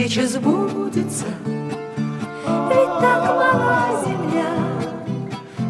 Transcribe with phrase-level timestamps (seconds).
[0.00, 1.26] встреча сбудется.
[1.46, 4.46] Ведь так мала земля,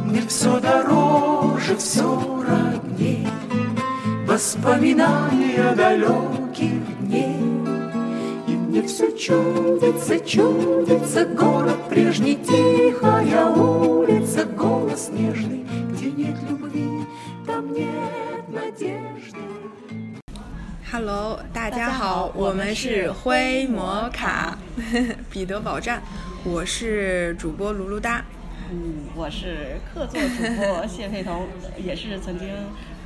[0.04, 3.26] Мне все дороже, все родней,
[4.28, 6.79] Воспоминания далеких
[22.82, 24.56] 是灰摩卡
[25.30, 26.02] 彼得堡站，
[26.44, 28.24] 我是主播卢卢哒。
[28.72, 32.48] 嗯，我是客座主播谢佩彤， 也是曾经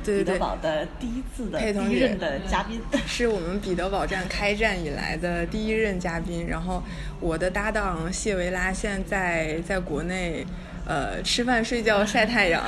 [0.01, 2.79] 对对对彼得堡的第一次的第一任的嘉宾。
[3.05, 6.81] 是我们彼得堡站开站以来的第一任嘉宾，然后
[7.19, 10.45] 我的搭档谢维拉现在在国内，
[10.87, 12.63] 呃，吃饭睡觉晒太阳，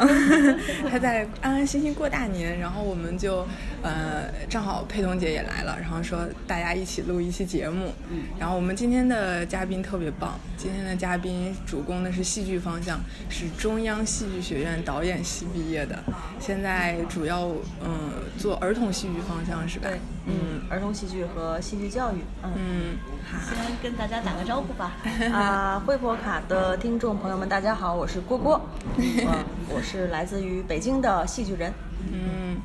[0.92, 3.48] 他在安安心心过大年，然后我们就
[3.88, 8.24] 呃正好佩彤姐也来了，然后说大家一起录一期节目，嗯。
[8.40, 13.00] 然后我们今天的嘉宾特别棒，今天的嘉宾主攻的是戏剧方向，
[13.30, 15.98] 是中央戏剧学院导演系毕业的，
[16.40, 17.48] 现在主要
[17.84, 19.88] 嗯做儿童戏剧方向是吧？
[19.90, 22.52] 对，嗯，儿童戏剧和戏剧教育，嗯。
[22.56, 22.98] 嗯，
[23.46, 24.94] 先跟大家打个招呼吧。
[25.34, 28.62] 啊，惠博卡的听众朋友们，大家好，我是郭郭，
[28.98, 31.74] 嗯，我是来自于北京的戏剧人，
[32.12, 32.58] 嗯，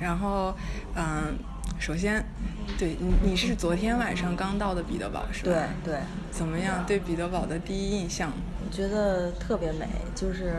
[0.00, 0.54] 然后
[0.94, 1.36] 嗯，
[1.78, 2.24] 首先，
[2.78, 5.50] 对你你是昨天晚上刚到的彼得堡是吧？
[5.84, 5.92] 对。
[5.92, 6.84] 对，怎么样？
[6.86, 8.32] 对彼得堡的第一印象？
[8.64, 10.54] 我觉得特别美，就是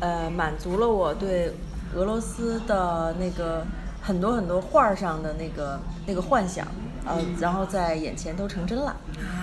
[0.00, 1.52] 呃，满足了我对
[1.94, 3.64] 俄罗斯的那个
[4.02, 6.66] 很多很多画儿上的那个那个幻想，
[7.04, 8.96] 呃，然后在眼前都成真了，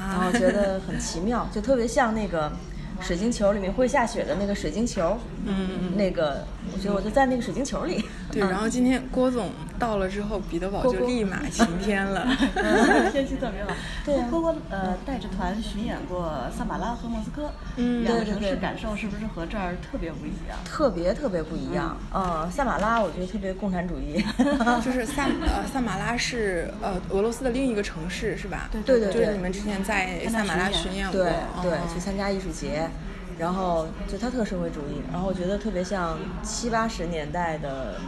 [0.09, 2.51] 然后觉得很奇妙，就特别像那个。
[3.01, 8.05] 水晶球里面会下雪的那个水晶球，嗯嗯那个我觉得我就在那个水晶球里。
[8.33, 12.25] 对，嗯然后今天郭总到了之后，彼得堡就立马 晴天了。
[13.11, 13.71] 天气特别好。
[14.05, 20.57] 对啊郭郭呃带着团巡演过萨马拉和莫斯科，嗯两个城市感受是不是和这儿特别不一样？
[20.65, 21.97] 特别特别不一样。
[22.11, 24.23] 呃，萨马拉我觉得特别共产主义。
[24.83, 28.69] 就是萨呃萨马拉是呃俄罗斯的另一个城市是吧？
[28.71, 32.89] 对对对就是你们之前在萨马拉巡演过，对对哦，去参加艺术节，
[33.37, 37.99] 然后就他特社会主义，然后我觉得特别像七八十年代的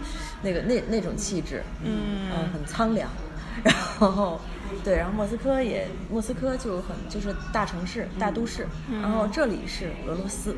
[0.41, 3.09] 那个那那种气质，嗯呃很苍凉。
[3.63, 4.38] 然后
[4.84, 8.68] 对，然后莫斯科也莫斯科就很就是大城市、大都市，
[9.02, 10.53] 然后这里是俄罗斯。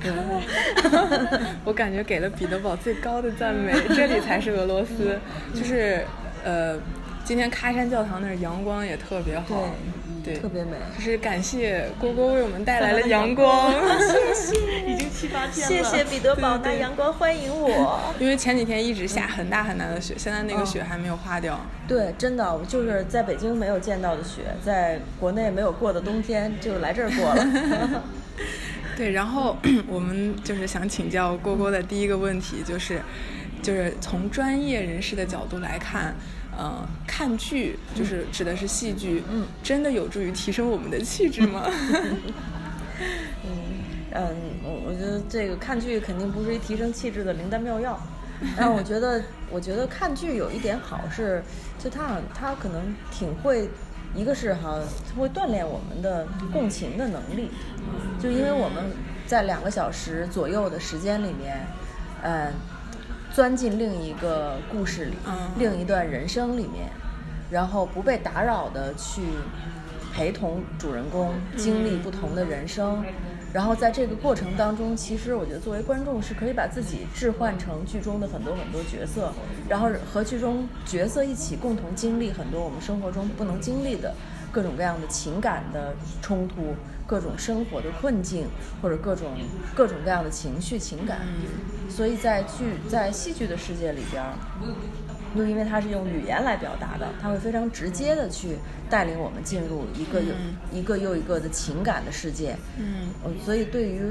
[1.62, 5.18] 我感觉给了彼得堡最高的赞美， 这里才是俄罗斯，
[5.54, 6.02] 就是
[6.42, 6.78] 呃，
[7.22, 9.68] 今天喀山教堂那儿阳光也特别好，对，
[10.36, 15.84] 特别美就是感谢郭郭为我们带来了阳光，谢谢已经七八天谢了。
[15.90, 18.14] 谢谢彼得堡对对拿阳光欢迎我。
[18.18, 21.60] 因为前几天一直下很大很大的雪，现在那个嗯雪还没有化掉。
[21.86, 28.02] 对，真的，我就是在北京没有见到的雪，在国内没有过的冬天，就来这儿过了。
[28.96, 29.56] 对，然后
[29.86, 33.00] 我们就是想请教郭郭的第一个问题，就是
[33.62, 36.14] 就是从专业人士的角度来看，
[36.58, 41.62] 呃，看剧就是指的是戏剧，嗯，真的有助于提升我们的气质吗？
[44.10, 47.96] 嗯，我我觉得这个看剧肯定不是一提升气质的灵丹妙药，
[48.56, 51.40] 但我觉得，我觉得看剧有一点好是，
[51.78, 53.70] 就它好它可能挺会，
[54.16, 57.50] 一个是哈，它会锻炼我们的共情的能力，
[58.20, 58.84] 就因为我们
[59.28, 61.64] 在两个小时左右的时间里面，
[62.22, 62.50] 呃，
[63.32, 65.36] 钻进另一个故事里，嗯。
[65.58, 66.90] 另一段人生里面，
[67.50, 69.22] 然后不被打扰的去
[70.12, 73.04] 陪同主人公经历不同的人生，
[73.52, 79.32] 然后在这个过程当中，其实我觉得作为观众是可以把自己置换成剧中的很多很多角色，
[79.68, 84.14] 然后和剧中角色一起共同经历很多我们生活中不能经历的
[84.50, 86.74] 各种各样的情感的冲突，
[87.08, 88.46] 各种生活的困境，
[88.80, 89.32] 或者各种
[89.74, 91.22] 各种各样的情绪情感。
[91.88, 94.34] 所以在剧在戏剧的世界里边儿，
[95.34, 98.58] 又因为它是用语言来表达的，它会非常直接的去
[98.90, 100.34] 带领我们进入一个又、
[100.70, 102.56] 一个又一个的情感的世界。
[102.76, 104.02] 嗯嗯，所以对于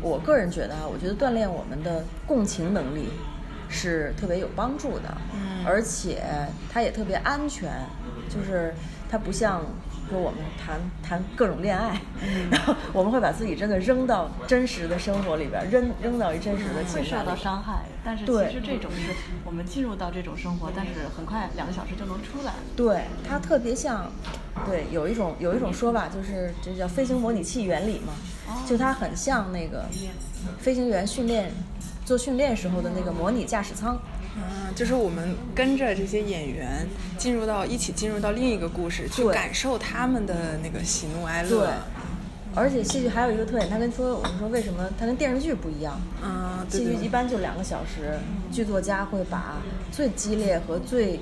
[0.00, 3.08] 我个人觉得啊，我觉得锻炼我们的共情能力
[3.68, 6.22] 是特别有帮助的，嗯而且
[6.72, 7.70] 它也特别安全，
[8.28, 8.74] 就是
[9.10, 9.64] 它不像
[10.10, 12.00] 说我们谈谈各种恋爱，
[12.50, 17.28] 然后我们会把自己真的扔到真实的生活里边儿，扔扔到一真实的会受情感里。
[17.28, 19.12] 到伤害，但是对其实这种是
[19.44, 22.52] 我们进入到这种生活，但是很快两个小时就能出来。
[22.76, 24.10] 对，它特别像，
[24.66, 28.12] 对，有一种有一种说法就是这叫飞行模拟器原理嘛，
[28.66, 29.86] 就它很像那个
[30.58, 31.50] 飞行员训练
[32.04, 33.98] 做训练时候的那个模拟驾驶舱。
[34.74, 36.86] 嗯，就是我们跟着这些演员
[37.16, 41.48] 进入到一起进入到另一个故事，去感受他们的那个喜怒哀乐。
[41.48, 41.68] 对，
[42.54, 46.00] 而且戏剧还有一个特点，它跟说我们说为什么它跟电视剧不一样？
[46.22, 48.18] 啊，对戏剧一般就两个小时，
[48.52, 49.56] 剧作家会把
[49.92, 51.20] 最激烈和最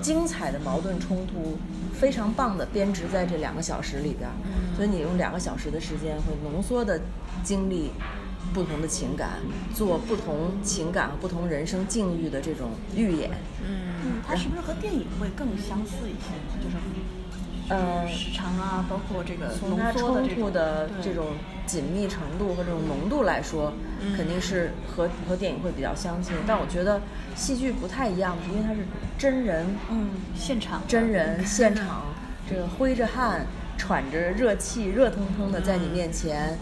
[0.00, 1.58] 精彩的矛盾冲突，
[1.98, 4.34] 非常棒的编织在这两个小时里边儿。
[4.76, 7.00] 所以你用两个小时的时间，会浓缩的
[7.42, 7.90] 经历
[8.52, 9.40] 不同的情感，
[9.74, 13.30] 做不同情感和不同人生境遇的这种预演。
[13.62, 16.62] 嗯，它是不是和电影会更相似一些呢？
[16.62, 16.76] 就是
[17.68, 21.26] 呃，时长啊，包括这个浓从它冲突的这种
[21.66, 23.72] 紧密程度和这种浓度来说，
[24.16, 26.32] 肯定是和和电影会比较相近。
[26.46, 27.02] 但我觉得
[27.34, 28.86] 戏剧不太一样，因为它是
[29.18, 32.04] 真人，嗯现场真人现场，
[32.48, 33.44] 这个挥着汗、
[33.76, 36.56] 喘着热气、热腾腾的在你面前，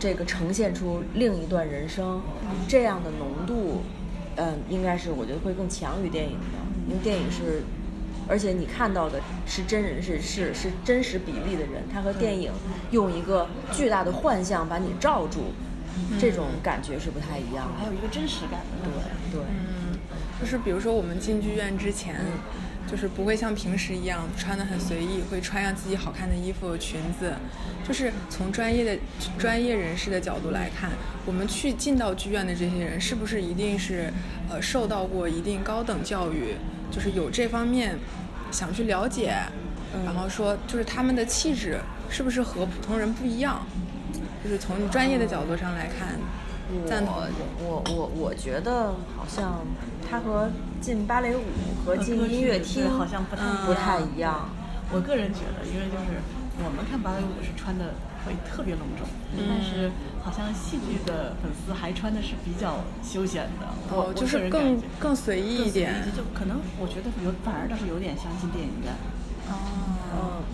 [0.00, 2.20] 这个呈现出另一段人生，
[2.66, 3.82] 这样的浓度，
[4.34, 6.58] 嗯，应该是我觉得会更强于电影的，
[6.88, 7.62] 因为电影是。
[8.28, 12.52] 而且你看到的是真人，是是是真实比例的人，他和电影
[12.92, 15.50] 用一个巨大的幻象把你罩住，
[16.16, 17.80] 这种感觉是不太一样的。
[17.80, 18.88] 还有一个真实感的。
[19.32, 19.98] 对对，嗯，
[20.40, 22.14] 就是比如说我们进剧院之前，
[22.90, 27.34] 就是不会像平时一样穿的很随意，会穿上自己好看的衣服、裙子。
[27.86, 29.00] 就是从专业的
[29.38, 30.90] 专业人士的角度来看，
[31.24, 34.12] 我们去进到剧院的这些人，是不是一定是
[34.48, 36.54] 呃受到过一定高等教育，
[36.90, 37.96] 就是有这方面
[38.50, 39.34] 想去了解，
[40.04, 41.78] 然后说就是他们的气质
[42.08, 43.64] 是不是和普通人不一样？
[44.42, 46.18] 就是从专业的角度上来看，
[46.86, 47.14] 赞同
[47.58, 49.66] 我我我我觉得好像
[50.08, 50.50] 它和
[50.80, 51.42] 进芭蕾舞
[51.84, 54.48] 和进音乐厅好像不太嗯不太一样。
[54.92, 56.18] 我个人觉得，因为就是
[56.64, 57.94] 我们看芭蕾舞是穿的
[58.26, 59.06] 会特别隆重，
[59.48, 59.90] 但是
[60.22, 63.68] 好像戏剧的粉丝还穿的是比较休闲的。
[63.94, 65.94] 我哦，就是更更随意一点。
[66.16, 68.92] 就可能我觉得有反而倒是有点像进电影院。
[69.48, 69.89] 嗯，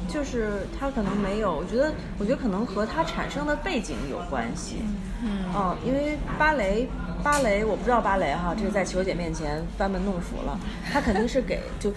[0.08, 4.76] 就是他可能没有，我觉得，我觉得可能和他产生的背景有关系。
[5.23, 6.88] 嗯，因为芭蕾，
[7.23, 10.58] 芭蕾我不知道芭蕾哈，这是在球姐面前班门弄斧了。
[10.93, 11.93] 他肯定是给就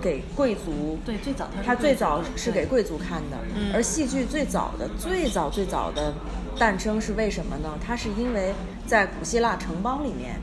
[0.00, 3.38] 给贵族，对，最早它是它最早是给贵族看的，
[3.74, 6.12] 而戏剧最早的、最早、最早的
[6.58, 7.70] 诞生是为什么呢？
[7.84, 8.52] 它是因为
[8.86, 10.40] 在古希腊城邦里面，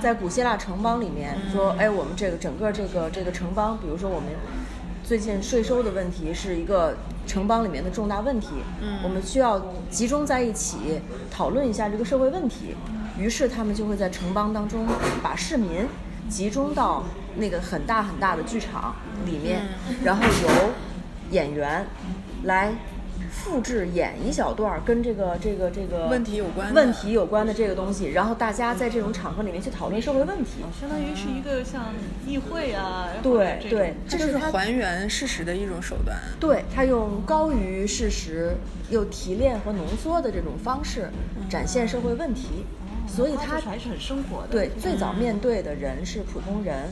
[0.00, 4.30] 在古希腊城邦里面说，哎，我们这个整个这个这个城邦，比如说我们
[5.04, 6.96] 最近税收的问题是一个
[7.26, 8.48] 城邦里面的重大问题，
[9.02, 9.60] 我们需要
[9.90, 10.98] 集中在一起
[11.30, 12.74] 讨论一下这个社会问题。
[13.18, 14.86] 于是他们就会在城邦当中
[15.22, 15.86] 把市民
[16.30, 17.04] 集中到
[17.36, 18.96] 那个很大很大的剧场
[19.26, 19.60] 里面，
[20.02, 20.70] 然后由
[21.30, 21.86] 演员
[22.44, 22.72] 来
[23.34, 30.62] 复制演一小段儿跟这个这个这个问题有关问题有关的这个东西，然后大家在这种场合里面去讨论社会问题。
[30.80, 31.92] 相当于是一个像
[32.26, 36.16] 议会啊，对对这就是还原事实的一种手段。
[36.38, 38.54] 对他用高于事实
[38.88, 41.10] 又提炼和浓缩的这种方式
[41.50, 42.64] 展现社会问题，
[43.14, 44.48] 所以他还是很生活的。
[44.48, 46.90] 对最早面对的人是普通人，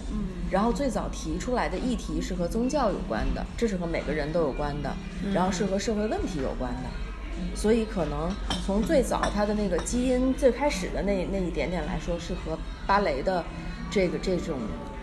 [0.51, 4.95] 然后最早提出来的议题是和宗教有关的，这是和每个人都有关的，
[5.35, 8.31] 然后是和社会问题有关的，所以可能
[8.65, 13.45] 从最早它的那个基因最开始的那那一点点来说，是和芭蕾的
[13.91, 14.59] 这个这种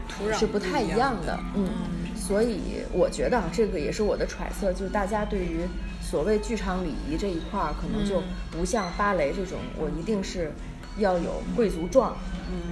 [0.08, 1.70] 土壤是不太一样的，嗯，
[2.15, 5.62] 所以我觉得啊，这个也是我的揣测，就是大家对于
[6.01, 10.51] 所谓剧场礼仪这一块儿，可能就不像芭蕾这种，我一定是
[11.00, 12.15] 要有贵族状，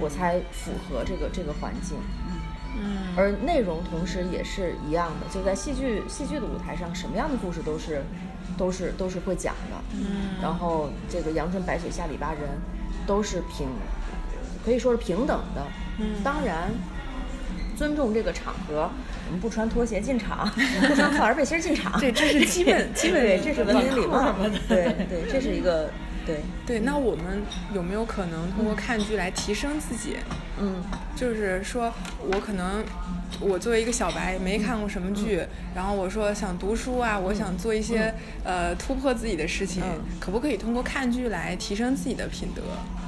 [0.00, 1.96] 我才符合这个这个环境。
[2.80, 8.02] 嗯，而内容同时也是一样的，就在戏剧戏剧的舞台上，什么样的故事都是
[8.56, 9.76] 都是都是会讲的。
[9.94, 12.42] 嗯，然后这个阳春白雪下里巴人
[13.06, 13.66] 都是平，
[14.64, 15.62] 可以说是平等的。
[15.98, 16.70] 嗯，当然。
[17.76, 18.90] 尊重这个场合，
[19.28, 20.50] 我们不穿拖鞋进场，
[20.88, 24.34] 不穿跨栏背心进场，对这是基本 基本对，这是文明礼貌。
[24.68, 25.88] 对对，这是一个
[26.28, 27.42] 对，对，那我们
[27.74, 30.18] 有没有可能通过看剧来提升自己？
[30.60, 30.82] 嗯
[31.16, 32.84] 就是说我可能
[33.40, 38.12] 我作为一个小白，没看过什么剧，嗯然后我说想读书啊，我想做一些、
[38.44, 42.62] 呃突破自己的事情，嗯可不可以通过看剧来提升自己的品德？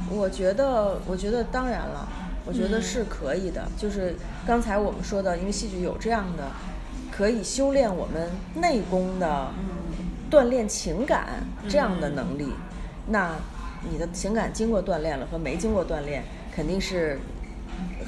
[0.09, 2.09] 我觉得，我觉得当然了，
[2.47, 3.69] 我觉得是可以的。
[3.77, 6.50] 就是刚才我们说的，因为戏剧有这样的，
[7.12, 9.50] 可以修炼我们内功的，
[10.31, 12.49] 锻炼情感这样的能力。
[13.11, 13.37] 那
[13.90, 16.23] 你的情感经过锻炼了和没经过锻炼，
[16.55, 17.19] 肯定是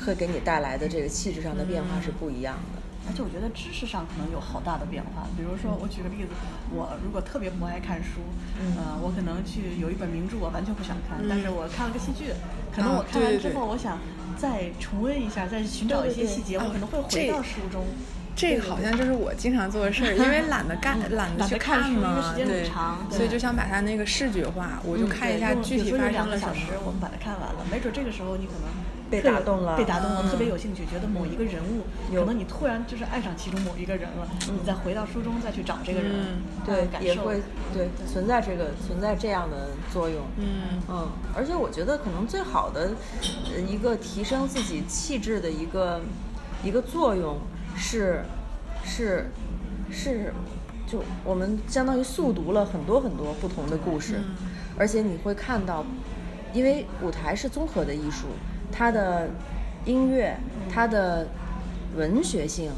[0.06, 2.80] 会给你带来的这个气质上的变化是不一样的。
[3.04, 5.26] 而且我觉得知识上可能有好大的变化。
[5.36, 6.30] 比如说，我举个例子，
[6.70, 8.20] 我如果特别不爱看书，
[8.60, 12.30] 嗯呃，我可能去有一本名著我完全不想看，但是我看了个戏剧，
[12.72, 13.98] 可能啊我看完之后，我想
[14.38, 17.82] 再重温一下，再寻找一些细节，对对我可能会回到书中。
[18.42, 22.54] 这个好像就是我经常做的事儿， 因为懒得干，懒得去看嘛，时间很
[23.08, 23.16] 对。
[23.16, 26.72] 所以就想把它那个视觉化，我就嗯看一下具体发生了什么个小时，。
[26.84, 28.66] 我们把它看完了，没准这个时候你可能
[29.08, 40.18] 被打动了被打动了，嗯特别有兴趣，觉得某一个人物，有可能你突然就是爱上其中某一个人了，你再回到书中再去找这个人，嗯对，也会对存在这个存在这样的作用。
[40.38, 40.80] 嗯。
[40.88, 42.90] 嗯，而且我觉得可能最好的
[43.54, 46.00] 呃一个提升自己气质的一个
[46.64, 47.38] 一个作用
[47.76, 48.22] 是
[48.84, 49.26] 是
[49.90, 50.32] 是，
[50.86, 54.20] 就我们相当于速读了很多很多不同的故事，
[54.78, 55.84] 而且你会看到，
[56.52, 58.26] 因为舞台是综合的艺术，
[58.70, 59.28] 它的
[59.84, 60.36] 音乐，
[60.70, 61.26] 它的
[61.96, 62.70] 文学性。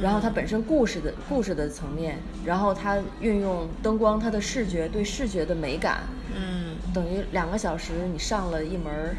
[0.00, 2.16] 然后它本身故事的故事的层面，
[2.46, 6.04] 然后它运用灯光，它的视觉对视觉的美感，
[6.34, 9.16] 嗯，等于两个小时你上了一门儿，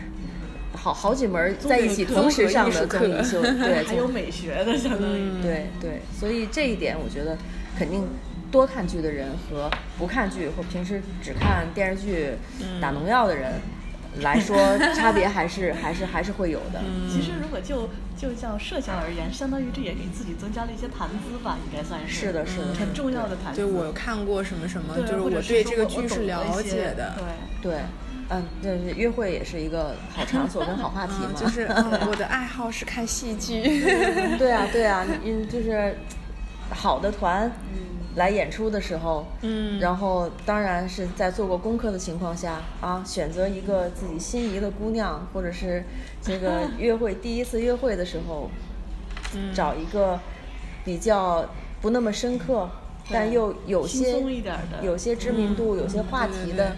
[0.82, 5.42] 好好几门儿在一起同时上的课综艺秀， 对，还有美学的，相当于。
[5.42, 7.38] 对对，所以这一点我觉得
[7.78, 8.04] 肯定
[8.52, 9.70] 多看剧的人和
[10.00, 12.32] 不看剧或平时只看电视剧
[12.82, 13.62] 打农药的人
[14.22, 14.58] 来说，
[14.98, 16.82] 差别还是还是还是会有的。
[17.08, 22.14] 其实如果就就叫设想而言，相当于这也给自己增加了一些谈资吧，应该算是。
[22.14, 23.62] 是的，是的，很重要的谈资。
[23.62, 27.14] 对我看过什么什么，就是我对这个剧是了解的。
[27.62, 27.72] 对。
[27.72, 27.82] 对，
[28.32, 31.32] 嗯，就是约会也是一个好场所跟好话题嘛。
[31.34, 33.62] 嗯，就是嗯我的爱好是看戏剧。
[34.40, 35.96] 对啊，对啊，嗯，就是
[36.70, 37.52] 好的团
[38.16, 45.84] 来演出的时候，嗯然后当然是在做过功课的情况下啊，选择一个自己心仪的姑娘，或者是
[46.22, 48.50] 这个 约会第一次约会的时候，
[49.36, 50.20] 嗯找一个
[50.86, 51.50] 比较
[51.82, 52.70] 不那么深刻，
[53.10, 56.76] 但又有些轻松一点的有些知名度、有些话对对对题的，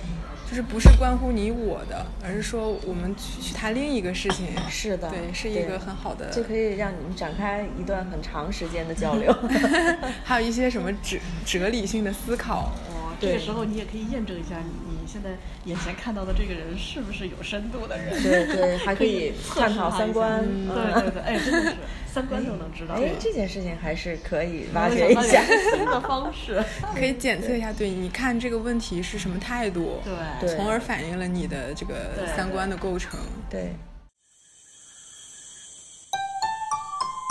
[0.50, 4.48] 就是不是关乎你我的，而是说我们去去谈另一个事情。
[4.70, 6.30] 是的，对，是一个很好的。
[6.30, 9.34] 就可以让你们展开一段很长时间的交流。
[10.24, 12.72] 还有一些什么哲哲理性的思考。
[12.90, 15.32] 哦，这个时候你也可以验证一下你你现在
[15.66, 18.24] 眼前看到的这个人是不是有深度的人。
[18.24, 20.40] 对 对，还可以探讨三观。
[20.42, 21.76] 嗯对对对，哎，真的是
[22.08, 22.96] 三观都能知道。
[22.96, 25.44] 哎，这件事情还是可以挖掘一下。
[25.76, 26.64] 新的方式。
[26.96, 30.14] 可以检测一下，对，你看这个问题是什么态度，对
[30.48, 33.20] 对从而反映了你的这个三观的构成。
[33.50, 33.76] 对。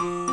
[0.05, 0.31] 呃，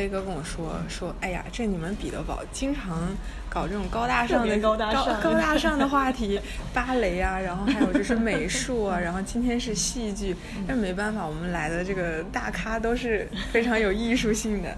[0.00, 3.06] 飞哥跟我说说，哎呀，这你们彼得堡经常
[3.50, 6.40] 搞这种高大上的高大上高大上的话题，
[6.72, 10.34] 芭蕾啊，然后还有就是美术啊，然后今天是戏剧，
[10.66, 14.74] 但没办法，我们来的这个大咖都是非常有艺术性的。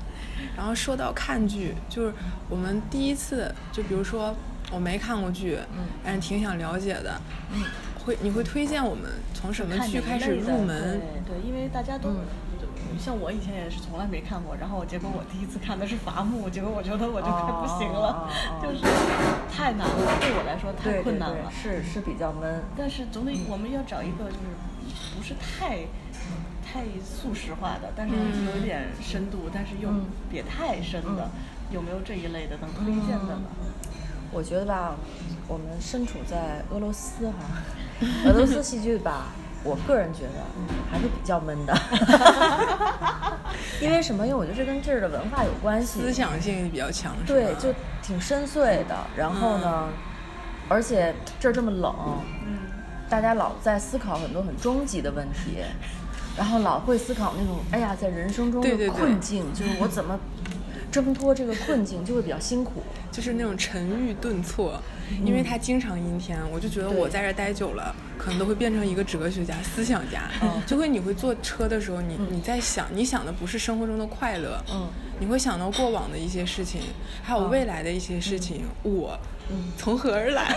[0.56, 2.12] 然后说到看剧，就是
[2.48, 4.34] 我们第一次，就比如说
[4.72, 7.20] 我没看过剧，嗯但是挺想了解的，
[7.54, 7.62] 嗯
[8.04, 11.00] 会你会推荐我们从什么剧开始入门？
[11.24, 12.10] 对对，因为大家都。
[13.02, 18.30] 像我以前也是从来没看过，然后结果我第一次看的是伐木，结果我觉得我就快不行了，
[18.62, 18.78] 就是
[19.50, 22.62] 太难了，对我来说太困难了。，是是比较闷。
[22.76, 25.78] 但是总得我们要找一个就是不是太
[26.62, 31.28] 太速食化的，但是有一点深度，但是又嗯别太深的，
[31.72, 33.42] 有没有这一类的能推荐的呢？
[34.30, 34.94] 我觉得吧，
[35.48, 37.34] 我们身处在俄罗斯哈，
[38.26, 39.32] 俄罗斯戏剧吧，
[39.64, 40.30] 我个人觉得
[40.90, 41.74] 还是比较闷的。
[43.80, 44.26] 因为什么？
[44.26, 46.00] 因为我觉得这跟这儿的文化有关系。
[46.00, 48.96] 思想性比较强，对，就挺深邃的。
[49.16, 49.88] 然后呢，
[50.68, 51.94] 而且这儿这么冷，
[52.46, 52.58] 嗯，
[53.08, 55.58] 大家老在思考很多很终极的问题，
[56.36, 60.18] 然后老会思考那种，哎呀，在人生中的对对对困境，就是我怎么
[60.92, 62.82] 挣脱这个困境，就会比较辛苦。
[63.10, 64.80] 就是那种沉郁顿挫，
[65.24, 70.30] 因为他经常阴天，我就觉得我在这儿待久了，可能都会变成一个哲学家、思想家。
[70.66, 76.82] 就会你会坐车的时候，你你在想，你想的不是生活中的快乐，嗯，你会想到过往的一些事情，
[77.22, 78.64] 还有未来的一些事情。
[78.82, 79.18] 我
[79.76, 80.54] 从何而来？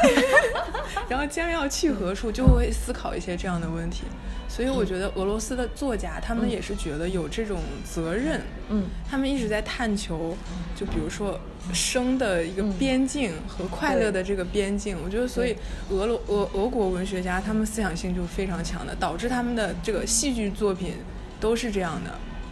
[1.10, 4.04] 然后将要去何处，就会思考一些这样的问题。
[4.48, 8.42] 所以我觉得俄罗斯的作家，他们也是觉得有这种责任。
[8.70, 10.38] 嗯，他们一直在探求，
[10.76, 11.38] 就比如说
[11.74, 14.98] 生的一个边境和快乐的这个边境。
[15.04, 15.56] 我觉得，所以
[15.90, 20.94] 俄罗俄俄国文学家他们思想性就非常强的，导致他们的这个戏剧作品
[21.40, 22.12] 都是这样的。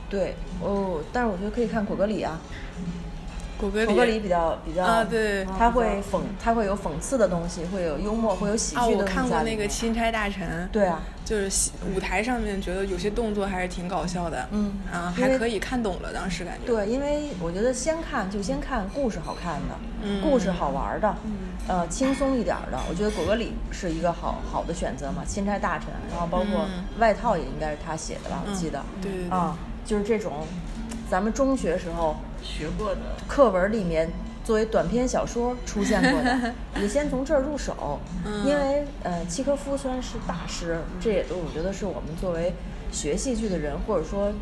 [0.10, 2.42] 对，哦，但是我觉得可以看果戈里啊。
[3.58, 8.82] 果戈里，果戈里比较比较啊，对，他会讽，他会有讽刺的东西，会有幽默，会有喜剧的。
[8.82, 10.66] 啊，我看过那个《钦差大臣》。
[10.72, 14.48] 对啊，就是舞台上面觉得有些动作还是挺搞笑的。
[14.52, 16.66] 嗯，啊，还可以看懂了，当时感觉。
[16.66, 21.16] 对，因为我觉得先看就先看故事好看的，故事好玩的，
[21.68, 22.80] 呃，轻松一点的。
[22.90, 26.66] 我觉得果戈里是一个好好的选择嘛，《钦差大臣》，然后包括
[27.00, 28.84] 外套也应该是他写的吧，我记得。
[29.02, 29.30] 对对对。
[29.30, 30.46] 啊，就是这种，
[31.10, 34.10] 咱们中学时候学过的课文里面。
[34.46, 37.98] 作为短篇小说出现过的， 也先从这儿入手，
[38.46, 42.52] 因为呃，契诃夫虽然是大师，这也都我觉得是我们作为
[42.92, 44.34] 学戏剧的人，或者说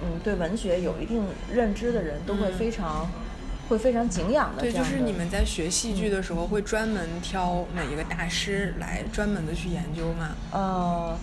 [0.00, 3.10] 嗯对文学有一定认知的人都会非常
[3.68, 4.62] 会非常敬仰的。
[4.62, 10.36] 对，就是你们在学戏剧的时候会专门挑哪一个大师来专门的去研究吗？
[10.52, 11.18] 呃，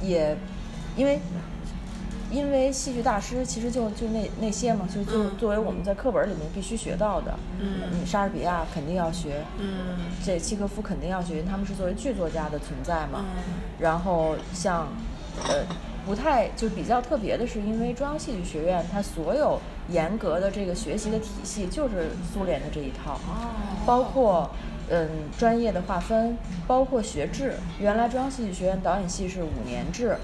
[0.00, 0.36] 也
[0.96, 1.18] 因为。
[2.30, 7.34] 因为戏剧大师其实就就那那些嘛，就就作为我们在课本里面必须学到的。
[7.58, 9.42] 嗯，莎士比亚肯定要学。
[9.58, 13.24] 嗯，这契诃夫肯定要学，他们是作为剧作家的存在嘛。
[13.24, 13.54] 嗯。
[13.78, 14.88] 然后像，
[15.48, 15.64] 呃，
[16.04, 19.58] 不太就比较特别的是，因为中央戏剧学院它所有
[19.88, 23.14] 严格的这个学习的体系就是苏联的这一套。
[23.14, 23.56] 哦。
[23.86, 24.50] 包括
[24.90, 25.08] 嗯
[25.38, 30.18] 专业的划分，包括学制，原来中央戏剧学院导演系是五年制。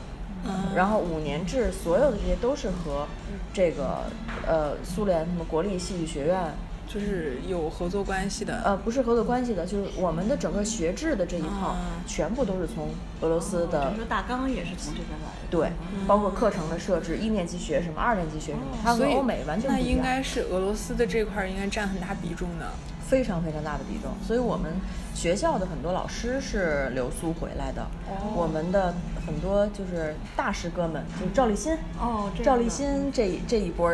[0.75, 3.07] 然后五年制，所有的这些都是和
[3.53, 4.05] 这个
[4.47, 6.53] 呃苏联什么国立戏剧学院
[6.87, 8.61] 就是有合作关系的。
[8.65, 12.91] 呃，不是合作关系的，就是我们的整个学制的这一套，全部都是从
[13.21, 13.91] 俄罗斯的。
[13.91, 15.49] 你说大纲也是从这边来的。
[15.51, 15.73] 对，
[16.07, 19.87] 包括课程的设置，一年级学什么，二年级学什么，它和欧美完全不一样。
[19.87, 22.71] 那应该是俄罗斯的这块应该占很大比重的。
[23.07, 24.73] 非常非常大的比重，所以我们
[25.15, 27.87] 学校的很多老师是留苏回来的。
[28.35, 28.95] 我们的
[29.27, 31.73] 很多就是大师哥们，就是赵立新。
[31.99, 33.91] 哦，赵立新这这一波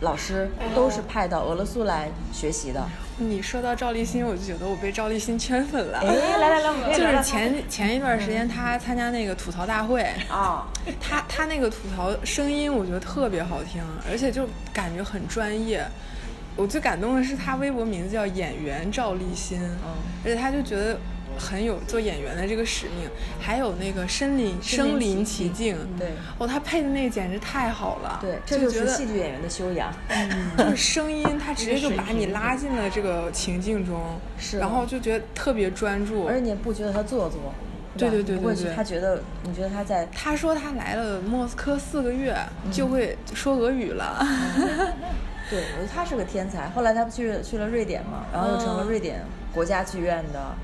[0.00, 2.84] 老师都是派到俄罗斯来学习的。
[3.20, 5.98] 你说到赵立新，我就觉得我被赵立新圈粉了。
[5.98, 6.06] 哎，
[6.38, 10.68] 来来来，就是前前一段时间他参加那个吐槽大会啊，
[11.00, 15.84] 他他那个吐槽声音我觉得特别好听，而且就感觉很专业。
[16.54, 19.94] 我最感动的是他微博名字叫演员赵立新，嗯，
[20.24, 20.96] 而且他就觉得
[21.38, 23.08] 很有做演员的这个使命，
[23.40, 29.92] 还有那个身临身临其境，对，哦，他配的那个简直太好了，对，这就是戏剧演员的修养，
[30.56, 37.54] 就是声音，他直接就把你拉进了这个情境中，是，然后就觉得特别专注，而且你也不觉得他做作，
[37.96, 42.36] 对对对对对，他觉得你觉得他在，他说他来了莫斯科四个月
[42.72, 44.24] 就会说俄语了。
[45.50, 46.68] 对，我觉得他是个天才。
[46.68, 50.54] 后来他不去去了瑞典嘛，然后又成了瑞典国家剧院的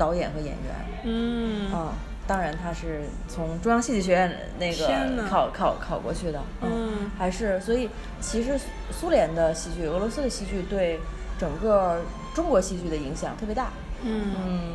[0.00, 0.74] 导演和演员。
[1.04, 1.92] 嗯，啊，
[2.26, 6.40] 当然他是从中央戏剧学院那个考考考过去的。
[6.62, 8.58] 嗯，还是所以其实
[8.90, 10.98] 苏联的戏剧、俄罗斯的戏剧对
[11.38, 12.00] 整个
[12.34, 13.68] 中国戏剧的影响特别大。
[14.02, 14.72] 嗯嗯。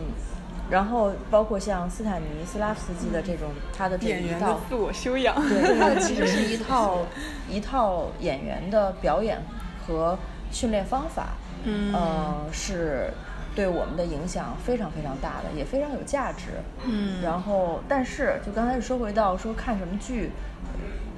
[0.68, 7.06] 然后包括像斯坦尼斯拉夫斯基的这种他的这一套自我修养，对，他的其实是 一套
[7.48, 9.40] 一套演员的表演
[9.86, 10.18] 和
[10.52, 11.34] 训练方法，
[11.66, 13.12] 嗯，呃，是
[13.54, 16.46] 对我们的影响非常非常大的，也非常有价值。
[16.86, 20.32] 嗯，然后但是就刚才说回到说看什么剧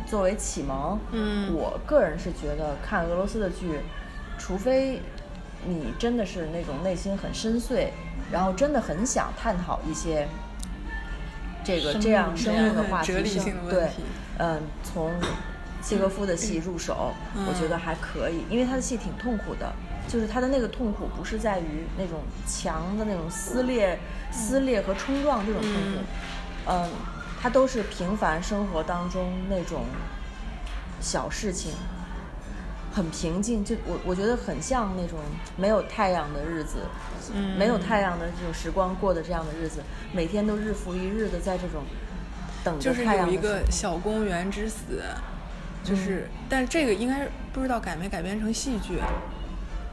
[0.05, 3.79] 作为启蒙，嗯，我个人是觉得看俄罗斯的剧，
[4.37, 5.01] 除非
[5.65, 7.89] 你真的是那种内心很深邃。
[8.29, 10.27] 然后真的很想探讨一些
[11.63, 13.13] 这个这样生命的话题，
[13.69, 13.87] 对，
[14.37, 15.13] 嗯，从
[15.81, 17.13] 契诃夫的戏入手，
[17.47, 19.71] 我觉得还可以，因为他的戏挺痛苦的，
[20.07, 23.99] 就是他的那个痛苦不是在于那种强的那种撕裂、
[24.31, 25.99] 撕裂和冲撞这种痛苦，
[26.67, 26.89] 嗯，
[27.41, 29.85] 他都是平凡生活当中那种
[31.01, 31.73] 小事情。
[32.93, 35.19] 很平静，就我我觉得很像那种
[35.55, 36.77] 没有太阳的日子，
[37.55, 41.83] 没有太阳的这种时光过的这样的日子，每天都日复一日的在这种
[42.63, 43.25] 等着太阳。
[43.27, 45.03] 就是有一个小公园之死，
[45.83, 48.99] 就是，但是这个应该不知道改没改编成戏剧，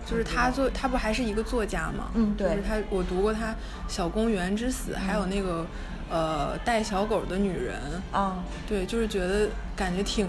[0.04, 2.10] 就是他作他不还是一个作家吗？
[2.14, 2.48] 嗯，对。
[2.50, 3.52] 就是他，我读过他
[3.88, 5.66] 《小公园之死》，还有那个
[6.10, 7.76] 呃带小狗的女人
[8.12, 10.28] 啊，对，就是觉得感觉挺。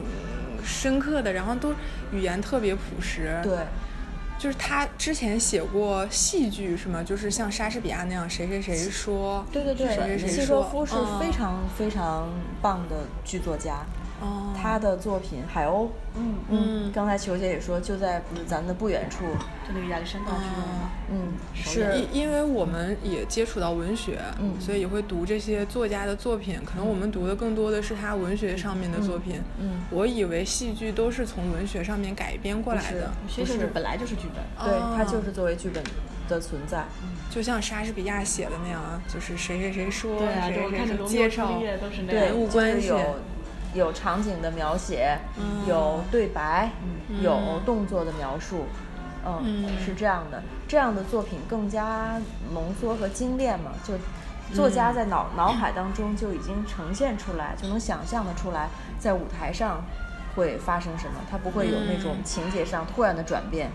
[0.67, 1.71] 深刻的，然后都
[2.11, 3.39] 语言特别朴实。
[3.43, 3.55] 对，
[4.39, 7.03] 就是他之前写过戏剧是吗？
[7.03, 12.27] 就是像莎士比亚那样，谁谁谁说，对对对，谁谁谁契说诃夫是嗯非常非常
[12.63, 13.85] 棒的剧作家。
[14.21, 19.25] 哦，他的作品《海鸥》，嗯，嗯刚才球姐也说，就在不是咱们的不远处，
[19.67, 20.89] 就那个亚历山大剧院嘛。
[21.11, 24.59] 嗯，是因因为我们也接触到文学，嗯。
[24.59, 26.59] 所以也会读这些作家的作品。
[26.65, 29.41] 可能我们读的更多的是他文学上面的作品。
[29.59, 29.81] 嗯。
[29.91, 33.67] 我以为戏剧都是从文学上面改编过来的，学不是就是。
[33.73, 34.65] 本来就是剧本。
[34.65, 34.93] 对，哦。
[34.95, 35.83] 它就是作为剧本
[36.29, 36.85] 的存在。
[37.29, 41.59] 就像莎士比亚写的那样，就是谁谁谁说，对啊，谁谁谁介绍
[42.07, 42.93] 对，人物就是关系
[43.75, 45.67] 有有场景的描写，嗯。
[45.67, 46.71] 有对白，
[47.21, 47.61] 有嗯。
[47.65, 48.65] 动作的描述，
[49.25, 49.69] 嗯，嗯。
[49.85, 50.41] 是这样的。
[50.67, 52.19] 这样的作品更加
[52.53, 53.93] 浓缩和精炼嘛，就
[54.55, 59.83] 作家嗯在脑、脑海当中就已经呈现出来，就能想象的出来，在舞台上
[60.35, 62.23] 会发生什么，他不会有那种嗯。
[62.23, 63.69] 情节上突然的转变，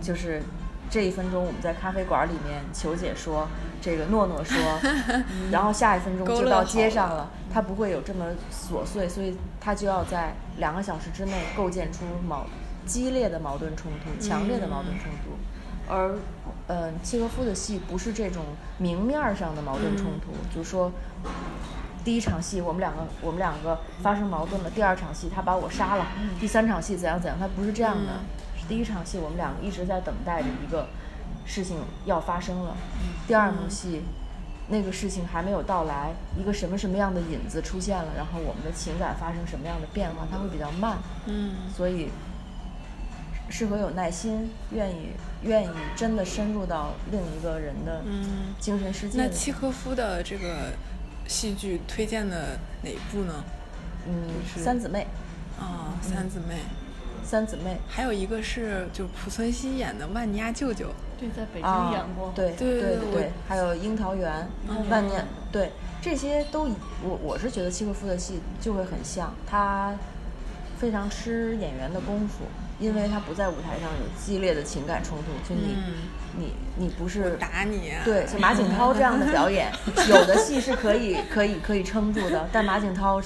[0.00, 0.42] 就是。
[0.92, 3.48] 这一分钟我们在咖啡馆里面，球姐说，
[3.80, 4.58] 这个诺诺说，
[5.50, 12.44] 然后下一分钟就到街上了，他不会有这么琐碎，所以他就要在两个小时之内构建出矛
[12.84, 15.90] 激烈的矛盾冲突、强烈的矛盾冲突。
[15.90, 16.14] 而，
[16.66, 18.44] 呃，契诃夫的戏不是这种
[18.76, 20.92] 明面儿上的矛盾冲突，就是说，
[22.04, 26.06] 第一场戏我们两个我们两个发生矛盾了，第二场戏他把我杀了，
[26.38, 28.20] 第三场戏怎样怎样，他不是这样的。
[28.51, 30.88] 是第一场戏我们两个一直在等待着一个
[31.44, 32.76] 事情要发生了，
[33.26, 34.02] 第二幕戏。
[34.68, 40.96] 那个事情还没有到来，一个什么什么样的引子出现了，然后我们的情感发生什么样的变化，它会比较慢，
[41.26, 42.08] 嗯所以
[43.50, 45.08] 适合有耐心、愿意
[45.42, 48.54] 愿意真的深入到另一个人的嗯。
[48.60, 49.24] 精神世界的。
[49.24, 50.72] 那契诃夫的这个
[51.26, 53.44] 戏剧推荐的哪一部呢？
[54.06, 54.14] 嗯，
[54.46, 55.06] 是三姊妹，
[55.58, 56.60] 啊、三姊妹，
[57.24, 60.86] 三姊妹还有一个是就濮存昕演的《万尼亚舅舅》。
[61.18, 69.94] 对，在北京啊演过。，对对对对还有樱桃园、嗯万年，对这些都以我我是觉得契诃夫的戏就会很像，他
[70.78, 72.44] 非常吃演员的功夫，
[72.80, 75.94] 因为他不在舞台上有激烈的情感冲突，就你、嗯
[76.34, 78.00] 你你不是打你啊！
[78.06, 79.70] 对，像马景涛这样的表演，
[80.08, 83.20] 有的戏是可以可以可以撑住的，但马景涛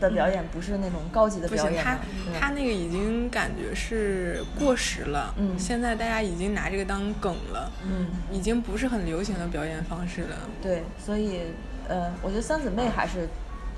[0.00, 1.98] 的表演不是那种高级的表演嘛。
[2.24, 5.34] 对他那个已经感觉是过时了。
[5.38, 7.70] 嗯现在大家已经拿这个当梗了。
[7.84, 10.36] 嗯，已经不是很流行的表演方式了。
[10.62, 11.42] 对，所以
[11.88, 13.28] 呃，我觉得三姊妹还是，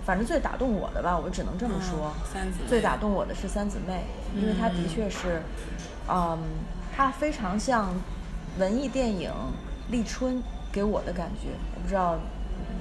[0.04, 2.12] 反正最打动我的吧，我只能这么说。
[2.16, 4.04] 嗯三姊妹最打动我的是三姊妹，
[4.34, 5.42] 因为她的确是，
[6.08, 6.38] 嗯，
[6.96, 7.94] 她非常像
[8.58, 9.30] 文艺电影
[9.92, 10.36] 《立春》
[10.72, 12.18] 给我的感觉，我不知道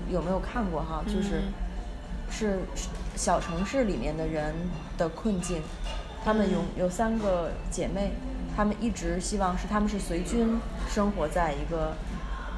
[0.10, 1.54] 有没有看过哈，就是、嗯
[2.30, 2.60] 是
[3.18, 4.54] 小城市里面的人
[4.98, 5.62] 的困境，
[6.24, 8.12] 她们有有三个姐妹，
[8.56, 11.94] 她们一直希望是她们是随军生活在一个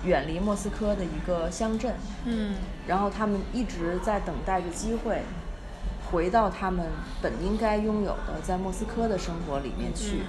[0.03, 1.95] 远离莫斯科的一个乡镇，
[2.25, 2.55] 嗯
[2.87, 5.21] 然后他们一直在等待着机会，
[6.11, 6.87] 回到他们
[7.21, 10.23] 本应该拥有的在莫斯科的生活里面去。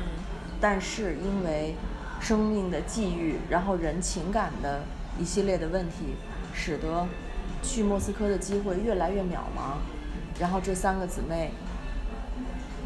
[0.60, 1.74] 但是因为
[2.20, 4.82] 生命的际遇，然后人情感的
[5.18, 6.16] 一系列的问题，
[6.52, 7.06] 使得
[7.62, 9.78] 去莫斯科的机会越来越渺茫。
[10.40, 11.52] 然后这三个姊妹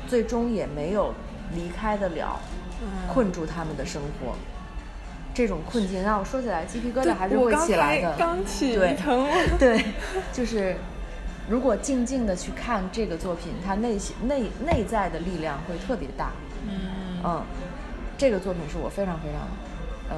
[0.09, 1.14] 最终也没有
[1.55, 2.40] 离开得了
[2.83, 4.35] 嗯困住他们的生活。
[5.33, 8.14] 这种困境让我说起来鸡皮疙瘩还是会起来的。
[8.17, 8.97] 刚起对。
[9.59, 9.85] 对，
[10.33, 10.77] 就是
[11.49, 16.31] 如果静静的去看这个作品，它内心内内在的力量会特别大。
[16.69, 17.43] 嗯嗯，
[18.17, 19.49] 这个作品是我非常非常
[20.11, 20.17] 嗯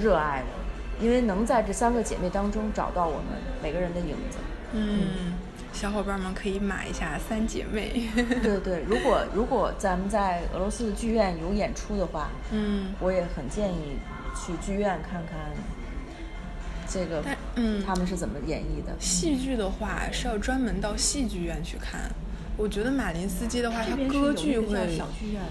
[0.00, 3.24] 热爱的，因为能在这三个姐妹当中找到我们
[3.62, 4.38] 每个人的影子。
[4.74, 5.34] 嗯，
[5.82, 8.08] 小伙伴们可以买一下《三姐妹》。
[8.40, 13.98] 对对，如果如果咱们在俄罗斯的剧院有演出的话，嗯，我也很建议
[14.32, 15.50] 去剧院看看
[16.88, 18.94] 这个但嗯，他们是怎么演绎的。
[19.00, 22.02] 戏剧的话是要专门到戏剧院去看。
[22.56, 25.42] 我觉得马林斯基的话，他这边是有歌剧一个叫会，小剧院，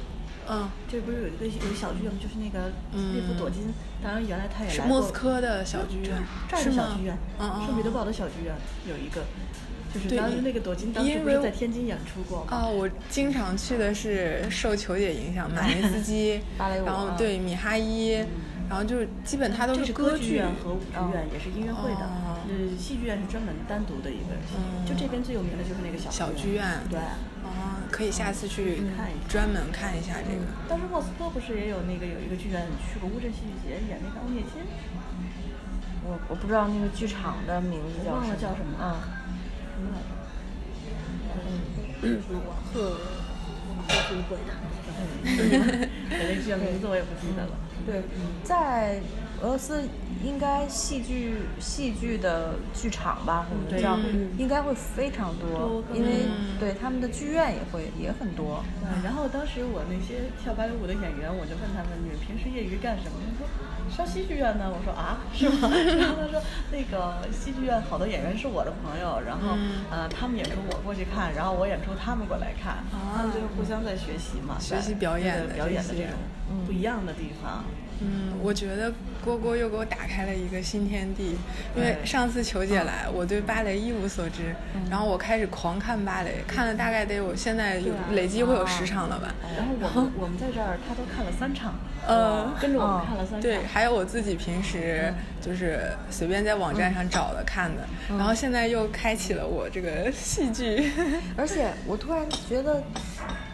[0.47, 2.17] 嗯，这不是有一个有小剧院吗？
[2.23, 2.71] 就是那个
[3.11, 4.81] 列夫朵金，当然原来他也来过。
[4.81, 7.17] 是莫斯科的小剧院，这儿是小剧院，？
[7.37, 8.55] 嗯嗯，圣彼得堡的小剧院
[8.87, 9.25] 有一个，
[9.93, 12.47] 就是当时那个朵金当时因为不是在天津演出过吗？
[12.51, 18.11] 啊，我经常去的是受球姐影响，马林斯基 芭蕾舞然后啊对米哈伊，
[18.69, 22.05] 然后就是基本它都这是歌剧院和舞剧哦院，也是音乐会的。
[22.05, 24.33] 哦呃，戏剧院是专门单独的一个。
[24.57, 26.99] 嗯就这边最有名的就是那个小小剧院对。
[27.43, 30.41] 哦，可以下次去看一下专门看一下这个。
[30.67, 34.63] 当时莫斯科不是也有那个有一个剧院，你去过乌镇戏剧节演那个奥涅金，
[36.03, 39.20] 我我不知道那个剧场的名字叫忘了什么，叫什么嗯，什么来
[39.87, 39.93] 着？
[42.73, 42.97] 赫，
[43.87, 44.51] 是鬼的，
[45.25, 47.51] 嗯，那剧院名字我也不记得了。
[47.85, 48.01] 对，
[48.43, 48.99] 在
[49.41, 49.83] 俄罗斯
[50.23, 58.63] 应该戏剧戏剧的剧场吧，我们对叫嗯应该会非常多多，因为嗯对他们的剧院也会也很多。
[58.83, 63.47] 嗯，然后当时我那些跳芭蕾舞的演员，我就问他们：“你们平时业余干什么？”他说
[63.91, 69.57] ：“上戏剧院呢。”我说：“啊，是吗？”然后他说：“那个戏剧院好多演员是我的朋友，然后、
[69.91, 72.83] 呃，他们演出我过去看，然后我演出他们过来看，
[73.15, 76.17] 他们就是互相在学习嘛，学习表演的表演的这种
[76.65, 77.63] 不一样的地方。
[78.41, 78.91] 我觉得
[79.23, 81.37] 郭郭又给我打开了一个新天地，
[81.75, 84.55] 因为上次球姐来，我对芭蕾一无所知，
[84.89, 89.33] 然后我开始狂看芭蕾，看了大概得有现在有累计会有十场了吧。
[89.57, 91.75] 然后我们我们在这儿，他都看了三场，
[92.07, 93.41] 呃跟着我们看了三场。
[93.41, 100.91] 对，还有我自己平时就是随便在网站上找的看的，然后现在又开启了我这个戏剧。
[101.37, 102.83] 而且我突然觉得，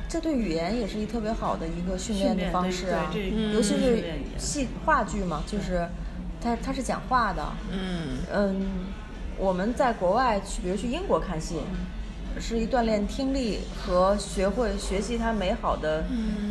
[0.10, 3.54] 这对语言也是一特别好的一个训练的方式啊，对这嗯。
[3.54, 4.04] 尤其是
[4.38, 5.88] 戏话剧嘛，就是
[6.42, 8.20] 它它是讲话的，嗯。
[8.34, 8.66] 嗯，
[9.38, 11.58] 我们在国外去，比如去英国看戏，
[12.40, 16.06] 是一锻炼听力和学会学习它美好的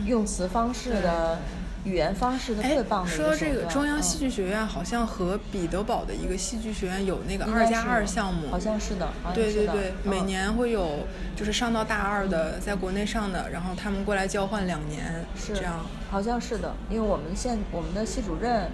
[0.04, 1.38] 用词方式的
[1.86, 15.86] 语言方式的哎最棒，的说到这个，中央戏嗯剧学院好像和彼得堡的一个戏剧学院有那个二加二项目，好像是的，对对对，每嗯年会有就是上到大二的，在国内上的，然后他们过来交换两年，是这样。
[16.10, 18.68] 好像是的，因为我们现我们的系主任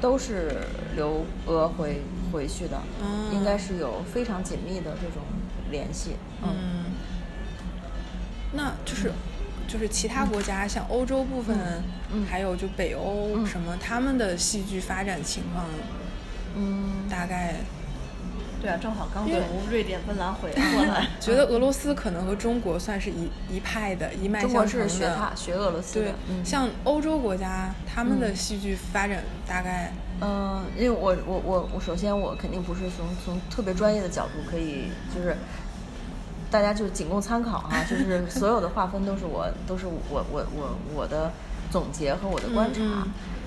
[0.00, 0.58] 都是
[0.96, 5.22] 留俄回回去的，嗯应该是有非常紧密的这种
[5.70, 6.16] 联系。
[6.42, 6.84] 嗯，嗯，
[8.52, 9.10] 那就是
[9.70, 11.56] 就是其他国家，像欧洲部分，
[12.12, 15.64] 嗯还有就北欧嗯什么，他们的戏剧发展情况
[16.56, 17.54] 嗯，大概。
[18.60, 21.06] 对啊，正好刚从瑞典、芬兰回过来。
[21.18, 24.86] 觉得俄罗斯可能和中国算是一一派的，一脉相承的。
[24.88, 35.34] 是学他学俄罗斯对的，，嗯像欧洲国家，他们的戏剧发展大概，嗯，因为我我我我首先我肯定不是从从特别专业的角度可以就是。
[36.50, 41.30] 大家就仅供参考哈、就是所有的划分都是我都是我我我我的
[41.70, 42.82] 总结和我的观察、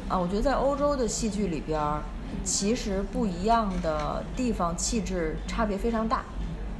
[0.07, 2.01] 啊，我觉得在欧洲的戏剧里边儿，
[2.45, 6.23] 其实不一样的地方气质差别非常大，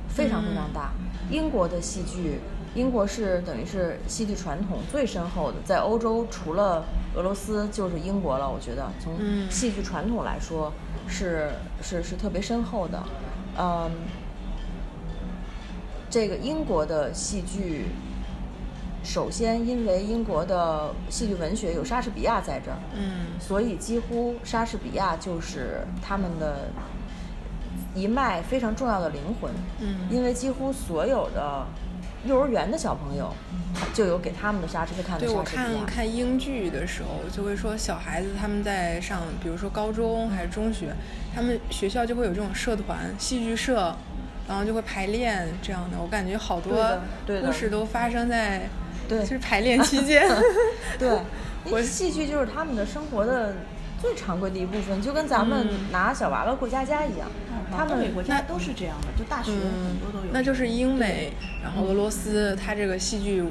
[0.07, 0.91] 非常非常大。
[1.29, 2.39] 英国的戏剧，
[2.73, 8.49] 英国是等于是戏剧传统最深厚的，在欧洲除了俄罗斯就是英国了。
[8.49, 10.71] 我觉得从嗯戏剧传统来说
[11.07, 13.03] 是是是特别深厚的，
[13.57, 13.91] 嗯。
[16.13, 17.85] 这个英国的戏剧，
[19.03, 26.69] 首先因为英国的戏剧文学有莎士比亚在这儿，嗯所以几乎莎士比亚就是他们的
[27.95, 29.51] 一脉非常重要的灵魂。
[29.79, 31.65] 嗯因为几乎所有的
[32.25, 33.33] 幼儿园的小朋友，
[33.91, 35.41] 就有给他们的莎士比看的对我。
[35.41, 40.93] 看看英剧的时候，就会说小孩子他们在上，比如说高中还是中学，
[41.33, 43.95] 他们学校就会有这种社团、戏剧社，
[44.47, 45.97] 然后就会排练这样的。
[46.01, 48.69] 我感觉好多故事都发生在
[49.07, 50.27] 对就是 排练期间。
[50.99, 51.07] 对，
[51.65, 53.55] 因我为戏剧就是他们的生活的
[54.01, 57.27] 最常规的一部分，就跟咱们嗯拿小娃娃过家家一样。
[57.75, 63.43] 他们欧美国家都是这样的，就大学很嗯多都有。，那就是英美，然后俄罗斯，它这个戏剧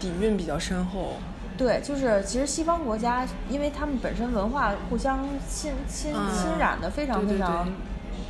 [0.00, 1.14] 底蕴比较深厚。
[1.56, 7.72] 对，就是其实西方国家，因为他们本身文化互相侵侵嗯侵染的非常非常对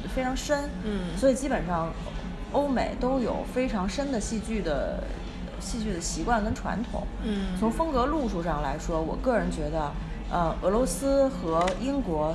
[0.09, 1.93] 非常深，嗯所以基本上
[2.53, 5.03] 欧美都有非常深的戏剧的
[5.61, 7.07] 戏剧的习惯跟传统。
[7.25, 9.93] 嗯从风格路数上来说，我个人觉得，
[10.31, 12.35] 呃，俄罗斯和英国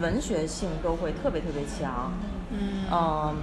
[0.00, 2.12] 文学性都会特别特别强。
[2.50, 3.36] 嗯嗯，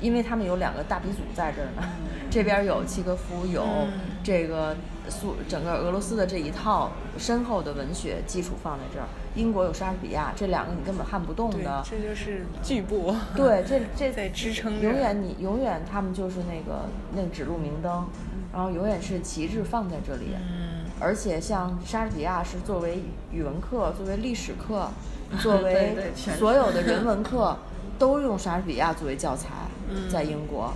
[0.00, 1.82] 因为他们有两个大鼻祖在这儿呢，
[2.30, 3.92] 这边有契诃夫，有嗯
[4.22, 4.76] 这个
[5.08, 11.82] 苏整个俄罗斯的这一套深厚的文学基础放在这儿，英国有莎士比亚，这两个你根本撼不动的，。
[11.88, 13.14] 这就是巨部。
[13.34, 16.82] 对，这 这在支撑着永远你永远他们就是那个
[17.14, 18.06] 那指路明灯，
[18.52, 20.36] 然后永远是旗帜放在这里。
[20.36, 24.88] 嗯而且像莎士比亚是作为语文课、作为历史课、
[25.42, 25.96] 作为
[26.38, 27.56] 所有的人文课，
[27.98, 29.48] 都用莎士比亚作为教材，
[29.88, 30.72] 嗯在英国。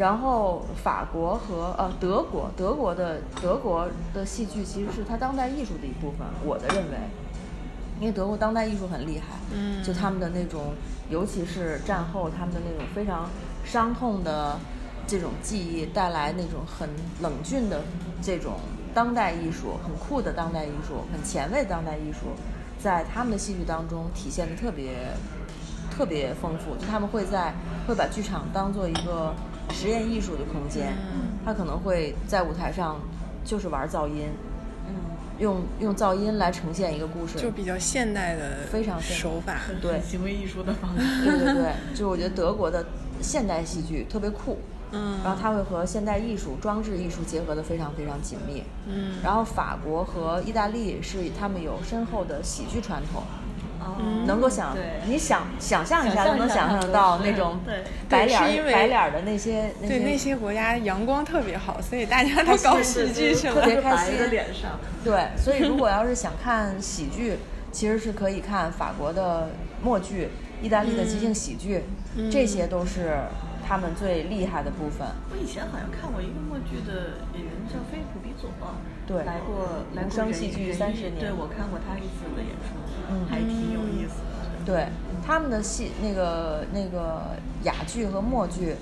[0.00, 6.96] 然后法国和呃德国，德国的德国的戏剧其实是它当代艺术的一部分，我的认为，
[8.00, 10.72] 因为德国当代艺术很厉害，嗯就他们的那种，
[11.10, 13.28] 尤其是战后他们的那种非常
[13.62, 14.58] 伤痛的
[15.06, 16.88] 这种记忆，带来那种很
[17.20, 17.82] 冷峻的
[18.22, 18.54] 这种
[18.94, 22.28] 当代艺术，很酷的当代艺术，很前卫的当代艺术，
[22.78, 25.12] 在他们的戏剧当中体现的特别
[25.94, 26.74] 特别丰富。
[26.76, 27.52] 就他们会在
[27.86, 29.34] 会把剧场当做一个
[29.72, 31.30] 实验艺术的空间，嗯。
[31.44, 33.00] 他可能会在舞台上
[33.44, 34.28] 就是玩噪音，
[34.86, 34.94] 嗯，
[35.38, 39.22] 用用噪音来呈现一个故事，就比较现代的非常现代。
[39.22, 39.56] 手法。
[39.80, 40.00] 对。
[40.02, 41.24] 行为艺术的方式。
[41.24, 42.84] 对对对，就我觉得德国的
[43.22, 44.58] 现代戏剧特别酷，
[44.92, 48.62] 嗯，然后它会和现代艺术、装置艺术结合的非常非常紧密。
[48.86, 53.22] 嗯，然后法国和意大利是他们有深厚的喜剧传统，
[53.80, 54.84] 哦能够想对。
[55.06, 57.82] 你想想象一下都能想象到那种对。
[58.08, 63.54] 白脸白脸儿的那些那对那些些国家阳光特别好，所以大家都搞喜剧去了。
[63.54, 64.30] 特别开心。
[64.30, 67.38] 脸上，对，所以如果要是想看喜剧，
[67.72, 69.48] 其实是可以看法国的
[69.82, 70.28] 默剧、
[70.62, 71.82] 意大利的即兴喜剧，
[72.16, 72.30] 嗯。
[72.30, 73.16] 这些都是
[73.66, 75.08] 他们最厉害的部分。
[75.30, 78.50] 我以前好像看过一个默剧的演员叫菲普·比佐，
[79.06, 79.24] 对。
[79.24, 81.18] 来过来过人无声戏剧人30年。
[81.18, 82.76] 对我看过他一次的演出，
[83.08, 83.26] 嗯。
[84.70, 84.86] 对
[85.26, 87.22] 他们的戏，那个那个
[87.64, 88.76] 哑剧和默剧，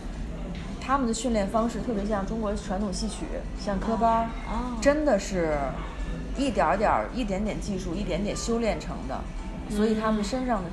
[0.78, 3.24] 他们的训练方式特别像中国传统戏曲，
[3.58, 5.56] 像科班儿，哦真的是
[6.36, 9.18] 一点儿点儿、一点点技术、一点点修炼成的，
[9.74, 10.68] 所以他们身上的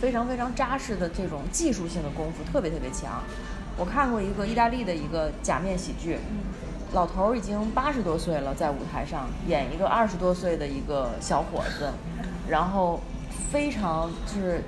[0.00, 3.22] 非常非常扎实的这种技术性的功夫特别特别强。
[3.76, 6.18] 我看过一个意大利的一个假面喜剧，
[6.94, 11.90] 老头儿已经八十多岁了，在舞台上演一个二十多岁的一个小伙子，
[12.48, 13.00] 然后
[13.50, 14.62] 非常就是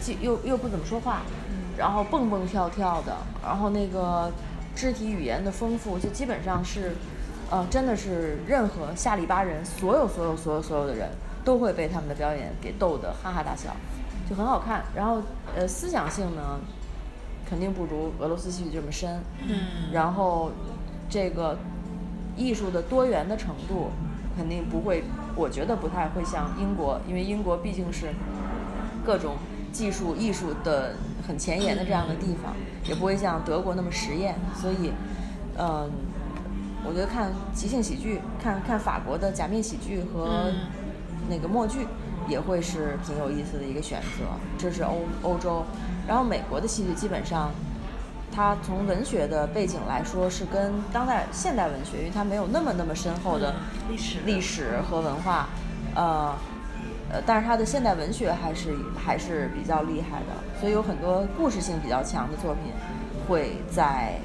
[0.00, 1.22] 既又又不怎么说话，
[1.76, 4.30] 然后蹦蹦跳跳的，然后那个
[4.74, 6.94] 肢体语言的丰富，就基本上是，
[7.50, 11.10] 呃，真的是任何下里巴人，所有所有所有所有的人
[11.44, 13.74] 都会被他们的表演给逗得哈哈大笑，
[14.28, 14.82] 就很好看。
[14.94, 15.22] 然后
[15.54, 16.58] 呃，思想性呢，
[17.48, 20.50] 肯定不如俄罗斯戏剧这么深，嗯，然后
[21.08, 21.58] 这个
[22.36, 23.90] 艺术的多元的程度
[24.36, 28.08] 肯定不会，我觉得不太会像英国，因为英国毕竟是
[29.04, 29.36] 各种
[29.72, 30.94] 技术艺术的
[31.26, 32.54] 很前沿的这样的地方，
[32.88, 34.92] 也不会像德国那么实验，所以，
[35.58, 35.90] 嗯、
[36.84, 40.54] 我觉得看即兴喜剧，看看法国的假面喜剧和嗯
[41.28, 41.86] 那个默剧，
[42.28, 44.24] 也会是挺有意思的一个选择。
[44.58, 45.62] 这是欧欧洲，
[46.06, 47.50] 然后美国的戏剧基本上，
[48.34, 53.54] 它从文学的背景来说是跟当代现代文学，因为它没有那么那么深厚的
[53.90, 55.48] 历史历史和文化，
[55.94, 56.34] 呃。
[57.10, 62.72] 呃，但是它的现代文学还是还是比较厉害的，所以有很多故事性比较强的作品
[63.28, 64.18] 会在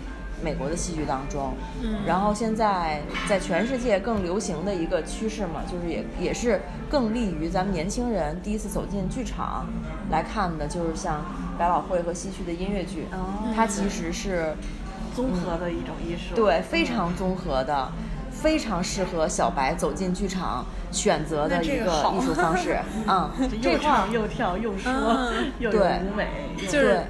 [0.44, 1.54] 美国的戏剧当中。
[1.84, 9.68] 嗯然后现在在全世界更流行的一个趋势嘛，就是也也是更利于咱们年轻人第一次走进剧场
[10.10, 11.26] 来看的，就是像
[11.58, 14.56] 百老汇和西区的音乐剧，哦它其实是
[15.16, 16.36] 综合的一种艺术。
[16.36, 17.92] 对非常综合的。
[18.30, 23.28] 非常适合小白走进剧场选择的一个艺术方式，嗯，
[23.60, 27.04] 这块儿又唱又跳又说嗯又有对舞美，又就是对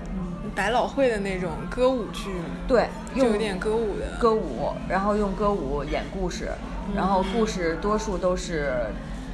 [0.58, 2.32] 百老汇的那种歌舞剧，
[2.68, 4.18] 对，用就有点歌舞的。
[4.20, 6.50] 歌舞，然后用歌舞演故事，
[6.96, 8.74] 然后故事多数都是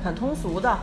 [0.03, 0.77] 很通俗的，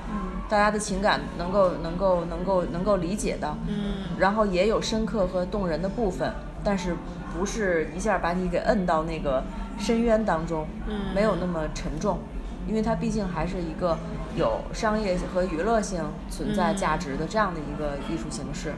[0.49, 4.17] 大家的情感能够能够能够能够理解的，嗯。
[4.19, 6.33] 然后也有深刻和动人的部分，
[6.65, 6.97] 但是
[7.37, 9.43] 不是一下把你给摁到那个
[9.79, 11.15] 深渊当中，嗯。
[11.15, 12.19] 没有那么沉重，
[12.67, 13.99] 因为它毕竟还是一个
[14.35, 18.73] 有商业和娱乐性存在价值的这样的一个艺术形式。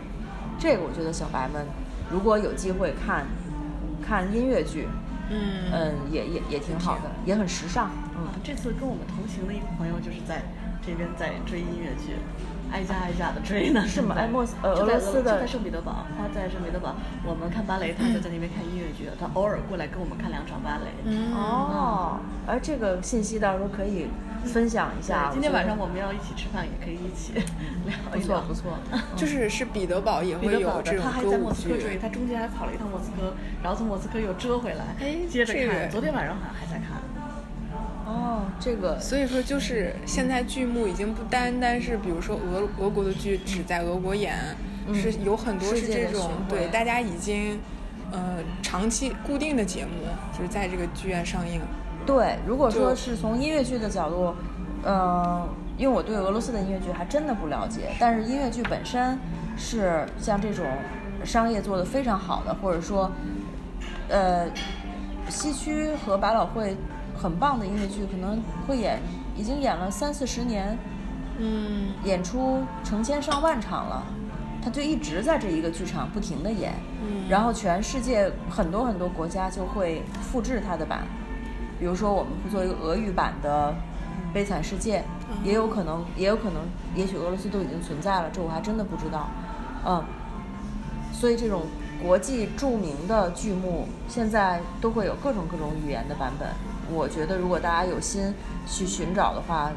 [0.63, 1.67] 这个我觉得小白们
[2.09, 3.27] 如果有机会看
[4.01, 4.87] 看音乐剧，
[5.29, 8.23] 嗯嗯，也也也挺好的，也很时尚，嗯。
[8.27, 10.41] 啊，这次跟我们同行的一个朋友就是在
[10.87, 12.15] 这边在追音乐剧，
[12.71, 13.85] 挨家挨家的追呢。
[13.89, 16.95] 是吗现 在哎莫斯呃就在俄罗斯的就在圣彼得堡，他在圣彼得堡，
[17.27, 20.95] 我们看芭蕾，他就在那边看音乐剧，他偶尔过来跟我们看两场芭蕾。
[21.07, 24.07] 嗯哦，而这个信息到时候可以
[24.45, 25.31] 分享一下。
[25.33, 27.33] 今天晚上我我们要一起吃饭，也可以一起
[27.85, 28.41] 聊一聊。
[28.41, 28.79] 不错不错，
[29.17, 31.99] 就是是彼得堡也会有这种他还在莫斯科追，。
[31.99, 35.63] 他中间还跑了一趟莫斯科，然后从莫斯科又折回来，哎接着看。
[35.63, 37.03] 这个昨天晚上好像还在看。
[38.05, 44.37] 哦，这个所以说，就是现在剧目已经不单单是，比如说俄俄国的剧只在俄国演，
[44.87, 47.59] 嗯是有很多是这种对大家已经
[48.11, 49.91] 呃长期固定的节目，
[50.37, 51.61] 就是在这个剧院上映。
[52.07, 54.35] 对，如果说是从音乐剧的角度，
[54.85, 55.49] 嗯、
[55.79, 59.19] 因为我对俄罗斯的音乐剧还真的不了解，但是音乐剧本身
[59.57, 60.67] 是像这种
[61.25, 63.11] 商业做得非常好的，或者说，
[64.09, 64.47] 呃，
[65.29, 66.77] 西区和百老汇
[67.17, 69.01] 很棒的音乐剧，可能会演，
[69.37, 70.77] 已经演了三四十年，
[71.39, 71.93] 嗯。
[72.05, 74.03] 演出成千上万场了，
[74.61, 77.29] 他就一直在这一个剧场不停的演，嗯。
[77.29, 81.03] 然后全世界很多很多国家就会复制他的版，
[81.83, 83.75] 比如说我们会做一个俄语版的
[84.33, 85.01] 《悲惨世界》，
[85.43, 86.63] 也有可能，也有可能，
[86.95, 89.29] 也许俄罗斯都已经存在了，这我还真的不知道，
[89.85, 90.05] 嗯，
[91.13, 91.63] 所以这种
[92.01, 96.49] 国际著名的剧目现在都会有各种各种语言的版本，
[96.89, 98.33] 我觉得如果大家有心
[98.65, 99.73] 去寻找的话，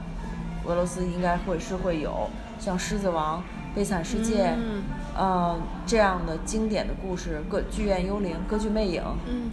[0.66, 2.30] 俄罗斯应该会是会有
[2.60, 3.40] 像《狮子王》
[3.76, 4.84] 《悲惨世界》嗯。
[5.18, 9.50] 呃这样的经典的故事，歌剧院幽灵、歌剧魅影嗯，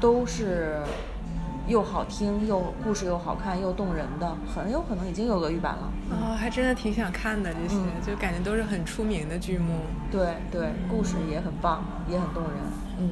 [0.00, 0.80] 都是
[1.68, 5.92] 又好听又故事又好看又动人的，很有可能已经有俄语版了。
[6.10, 9.80] 哦，还真的挺想看的这些，嗯就感觉都是很出名的剧目。
[10.10, 12.52] 对对，故事也很棒，也很动人。
[12.98, 13.10] 嗯。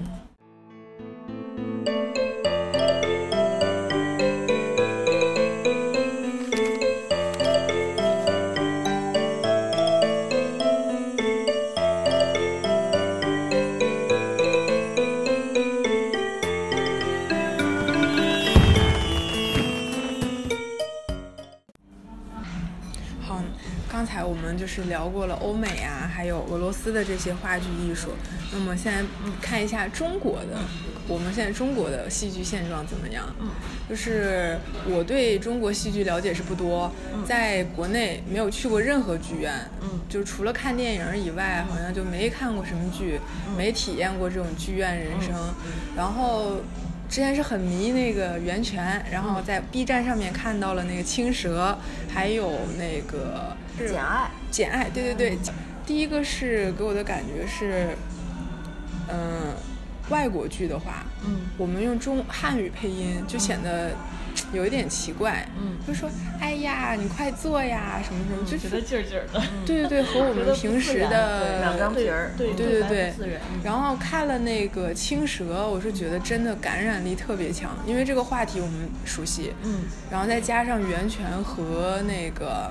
[25.07, 28.09] 聊过了欧美啊，还有俄罗斯的这些话剧艺术。
[28.53, 30.59] 那么现在嗯看一下中国的，
[31.07, 33.25] 我们现在中国的戏剧现状怎么样？
[33.41, 33.49] 嗯，
[33.89, 34.59] 就是
[34.91, 36.91] 我对中国戏剧了解是不多，
[37.25, 43.21] 在国内没有去过任何剧院，嗯就除了看电影以外，好像就没看过什么剧，
[43.57, 45.33] 没体验过这种剧院人生。
[45.97, 46.57] 然后
[47.09, 51.79] 之前是很迷那个袁泉，然后在 B 站上面看到了那个青蛇，
[52.13, 53.89] 还有那个是。
[53.89, 55.39] 简爱，简爱，对对对，
[55.87, 57.97] 第一个是给我的感觉是，
[59.09, 59.55] 嗯、
[60.09, 61.41] 外国剧的话，嗯。
[61.57, 63.93] 我们用中汉语配音就显得
[64.53, 65.77] 有一点奇怪，嗯。
[65.87, 66.09] 就说
[66.41, 69.43] 哎呀，你快坐呀，什么什么，就觉得劲儿劲儿的。
[69.65, 82.71] 对对对，和我们平时的两张皮儿，对对对对然后看了那个青蛇，我是觉得真的感染力特别强，因为这个话题我们熟悉，嗯然后再加上袁泉和那个，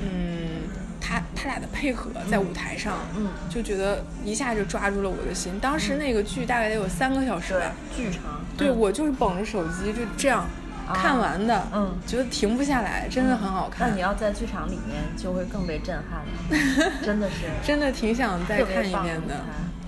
[0.00, 0.62] 嗯，
[1.00, 5.58] 他他俩的配合在舞台上，嗯，就觉得一下就抓住了我的心。
[5.60, 10.46] 当时那个剧大概得有三个小时吧，，剧长，对我就是捧着手机就这样
[10.94, 11.94] 看完的，嗯。
[12.06, 13.90] 觉得停不下来，真的很好看。
[13.90, 17.46] 那你，要在剧场里面就会更被震撼了， 真的是。
[17.62, 19.40] 真的挺想再看一遍的。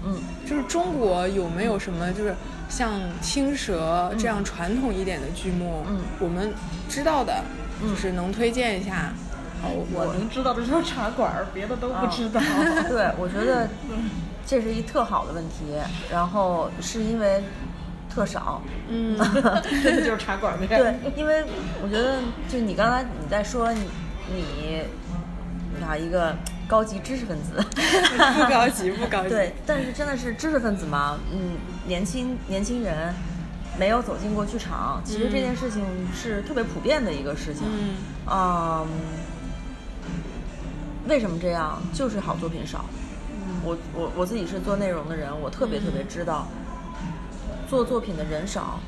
[0.05, 0.21] 嗯。
[0.47, 2.35] 就是中国有没有什么就是
[2.69, 6.01] 像青蛇这样传统一点的剧目，嗯。
[6.21, 6.53] 我们
[6.89, 7.43] 知道的，
[7.81, 9.13] 就是能推荐一下。
[9.65, 12.41] 好，我能知道的就是茶馆儿，别的都不知道。
[12.89, 13.69] 对，我觉得
[14.47, 15.75] 这是一特好的问题，
[16.11, 17.43] 然后是因为
[18.15, 19.17] 特少，嗯，
[19.83, 20.69] 真的就是茶馆儿面。
[20.69, 21.45] 对，因为
[21.83, 23.81] 我觉得就你刚才你在说你
[24.29, 24.83] 你
[25.75, 26.37] 你看一个
[26.69, 29.31] 高级知识分子， 不高级，不高级。
[29.31, 31.57] 对，但是真的是知识分子嘛，嗯，
[31.87, 33.15] 年轻年轻人
[33.79, 35.83] 没有走进过剧场，其实这件事情
[36.15, 37.65] 是特别普遍的一个事情。
[37.67, 37.95] 嗯
[38.27, 38.87] 嗯，
[41.09, 41.83] 为什么这样？
[41.93, 42.85] 就是好作品少。
[43.65, 46.47] 我我我自己是做内容的人，我特别特别知道，
[47.69, 48.79] 做作品的人少，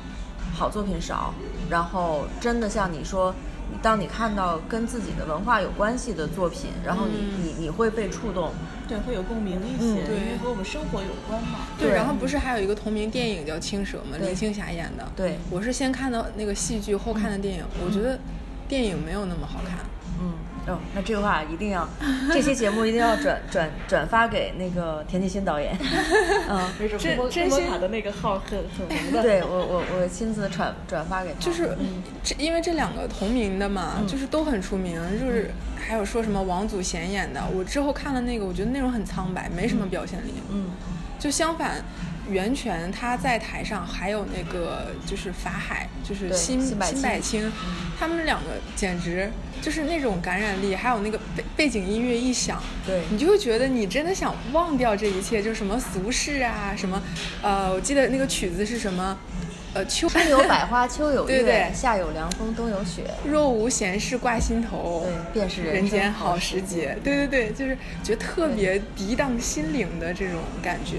[0.53, 1.33] 好作品少，
[1.69, 3.33] 然后真的像你说，
[3.81, 8.51] 当你看到跟自己的文化有关系的作品，然后你、嗯你你会被触动。
[8.87, 11.59] 对，会有共鸣一嗯些，对因为和我们生活有关嘛。
[11.77, 14.15] 对，对然后不是还有一个同名电影叫《青蛇》吗？
[14.17, 15.05] 对林青霞演的。
[15.13, 17.65] 对我是先看到那个戏剧，后看的电影。
[17.85, 18.17] 我觉得
[18.67, 19.79] 电影没有那么好看。
[20.21, 20.31] 嗯，
[20.67, 21.87] 哦，那这个话一定要，
[22.31, 25.77] 这期节目一定要转转转发给那个田沁鑫导演。
[26.49, 29.21] 嗯，没准真真心卡的那个号很很 红的。
[29.21, 31.39] 对我我我亲自转转发给他。
[31.39, 31.75] 就是
[32.23, 40.33] 这，因为这两个同名的嘛，嗯就是都很出名，就是还有说什么王祖贤演的，我之后看了那个，我觉得内容很苍白，没什么表现力。
[40.51, 40.71] 嗯
[41.17, 41.83] 就相反，
[42.29, 47.51] 袁泉他在台上，还有那个就是法海，就是对辛辛柏青，
[47.99, 57.01] 他们两个简直就是那种感染力，还有那个背背景音乐一响，对你就会觉得你真的想忘掉这一切，就是什么俗世啊，什么，
[57.41, 59.17] 呃，我记得那个曲子是什么，
[59.73, 63.03] 呃，秋春有百花，秋有 月，对对夏有凉风，冬有雪。
[63.25, 66.97] 若无闲事挂心头，对便是人人间好好时节。
[67.03, 70.97] 对对对，就是觉得特别涤荡心灵的这种感觉。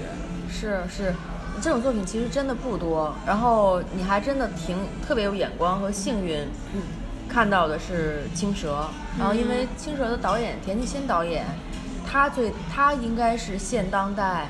[0.49, 1.13] 是是，
[1.61, 3.13] 这种作品其实真的不多。
[3.25, 6.41] 然后你还真的挺特别有眼光和幸运，
[6.73, 6.81] 嗯
[7.29, 8.87] 看到的是《青蛇》。
[9.19, 11.45] 然后因为《青蛇》的导演田沁鑫导演，
[12.05, 14.47] 他最他应该是现当代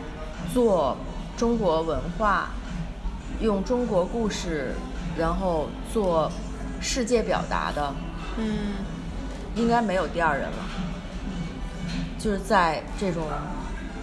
[0.54, 0.96] 做
[1.36, 2.50] 中国文化，
[3.42, 4.74] 用中国故事，
[5.18, 6.32] 然后做
[6.80, 7.94] 世界表达的，
[8.38, 8.76] 嗯
[9.56, 10.58] 应该没有第二人了。
[12.18, 13.24] 就是在这种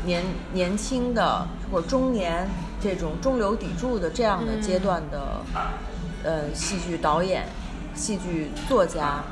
[0.07, 0.23] 年
[0.55, 2.49] 年轻的或者中年
[2.81, 5.43] 这种中流砥柱的这样的阶段的，
[6.25, 7.45] 呃，戏剧导演、
[7.95, 9.23] 戏剧作家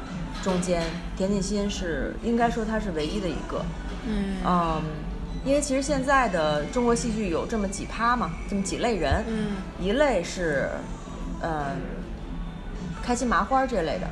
[0.42, 0.82] 中间，
[1.16, 3.64] 田沁鑫是应该说他是唯一的一个。
[4.06, 4.82] 嗯嗯，
[5.46, 9.24] 因为其实现在的中国戏剧有这么几趴嘛，这么几类人。
[9.28, 10.68] 嗯一类是，
[11.40, 11.76] 呃，
[13.02, 14.06] 开心麻花这类的，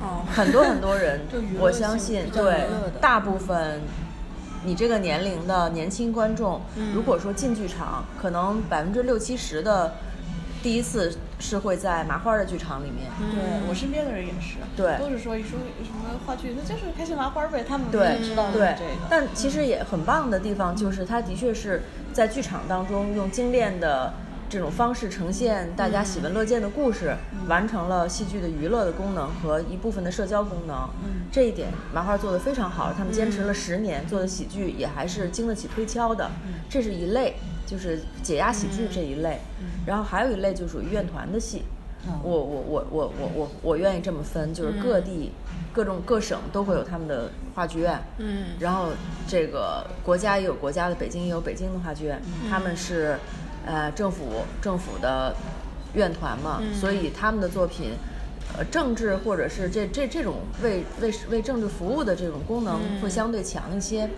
[0.00, 1.20] 哦，很多很多人
[1.58, 2.66] 我相信对
[3.00, 3.80] 大部分
[4.64, 6.92] 你这个年龄的年轻观众，嗯。
[6.94, 9.94] 如果说进剧场，可能百分之六七十的
[10.62, 13.10] 第一次是会在麻花的剧场里面。
[13.32, 14.98] 对我身边的人也是，对。
[14.98, 18.74] 都是说一说什么话剧，那就是开心麻花呗，他们对知道的对。
[18.78, 19.06] 这个。
[19.08, 21.82] 但其实也很棒的地方就是，它的确是
[22.12, 24.12] 在剧场当中用精炼的
[24.48, 27.14] 这种方式呈现大家喜闻乐见的故事，
[27.48, 30.88] 完成了戏剧的娱乐的功能和一部分的社交功能。
[31.30, 36.30] 这一点麻花做得非常好，他们坚持了十年，做的喜剧也还是经得起推敲的。
[36.68, 37.34] 这是一类，
[37.66, 39.38] 就是解压喜剧这一类。
[39.86, 41.64] 然后还有一类就属于院团的戏。
[42.22, 45.32] 我我我我我我我愿意这么分，就是各地、
[45.74, 48.46] 各种各省都会有他们的话剧院，嗯。
[48.58, 48.88] 然后
[49.26, 52.18] 这个国家也有国家的，北京也有北京的话剧院，
[52.48, 53.18] 他们是
[53.68, 54.24] 呃政府
[54.60, 55.36] 政府的
[55.94, 57.92] 院团嘛，所以他们的作品。
[58.56, 64.08] 呃，政治或者是这这这种为为为政治服务的这种功能会相对强一些，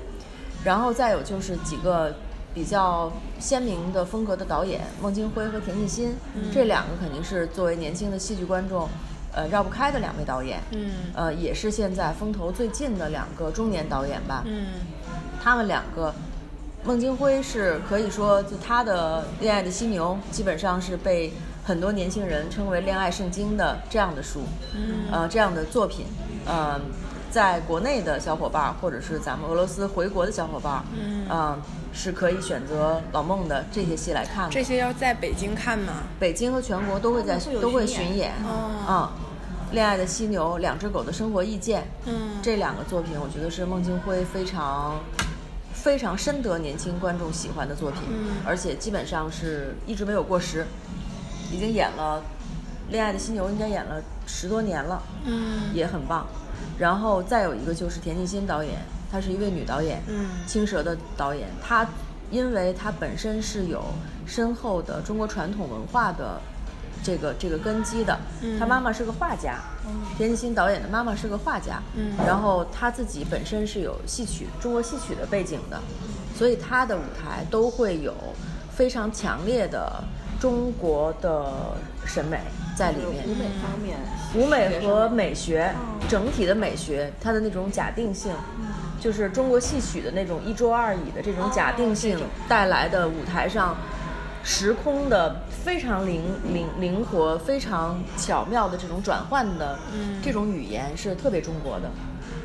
[0.63, 2.15] 然后再有就是几个
[2.55, 6.13] 比较鲜明的风格的导演，孟京辉和田沁鑫，
[6.55, 8.89] 这两个肯定是作为年轻的戏剧观众，
[9.35, 14.67] 呃绕不开的两位导演，嗯呃也是现在风头最近的两个中年导演吧，嗯
[15.43, 16.15] 他们两个，
[16.85, 24.41] 孟京辉是可以说，就他的《恋爱的犀牛》基本上是被很多年轻人称为“恋爱圣经”的这样的书，
[24.75, 25.05] 嗯。
[25.13, 26.07] 呃，这样的作品，
[26.47, 26.81] 呃，
[27.31, 31.27] 在国内的小伙伴儿，或者是咱们俄罗斯回国的小伙伴儿，嗯。
[31.29, 31.59] 呃
[31.93, 34.51] 是可以选择老孟的这些戏来看的。
[34.51, 36.05] 这些要在北京看吗？
[36.21, 38.09] 北京和全国都会在都会巡演。
[38.09, 38.71] 巡演，哦。
[38.87, 39.13] 啊，
[39.73, 42.39] 恋爱的犀牛》《两只狗的生活意见》，嗯。
[42.41, 45.01] 这两个作品，我觉得是孟京辉非常
[45.83, 48.37] 非常深得年轻观众喜欢的作品，嗯。
[48.47, 50.67] 而且基本上是一直没有过时，
[51.51, 52.23] 已经演了
[52.93, 55.75] 《恋爱的犀牛》，应该演了十多年了，嗯。
[55.75, 56.27] 也很棒。
[56.79, 58.75] 然后再有一个就是田沁鑫导演，
[59.11, 61.87] 她是一位女导演，嗯青蛇的导演，她
[62.31, 63.85] 因为她本身是有
[64.27, 66.41] 深厚的中国传统文化的
[67.03, 68.59] 这个这个根基的，嗯。
[68.59, 69.59] 她妈妈是个画家，
[70.17, 72.13] 田沁鑫导演的妈妈是个画家，嗯。
[72.27, 75.81] 然后他自己本身是有戏曲中国戏曲的背景的，
[76.37, 78.15] 所以他的舞台都会有
[78.71, 80.03] 非常强烈的
[80.41, 81.75] 中国的
[82.07, 82.41] 审美
[82.77, 83.99] 在里面，舞美方面，
[84.35, 85.73] 舞美和美美学
[86.09, 88.33] 整体的美学，它的那种假定性，
[88.99, 93.77] 就是中国戏曲的那种一桌二椅的这种假定性带来的舞台上
[94.43, 99.79] 时空的非常灵灵灵活、非常巧妙的这种转换的
[100.23, 101.91] 这种语言是特别中国的。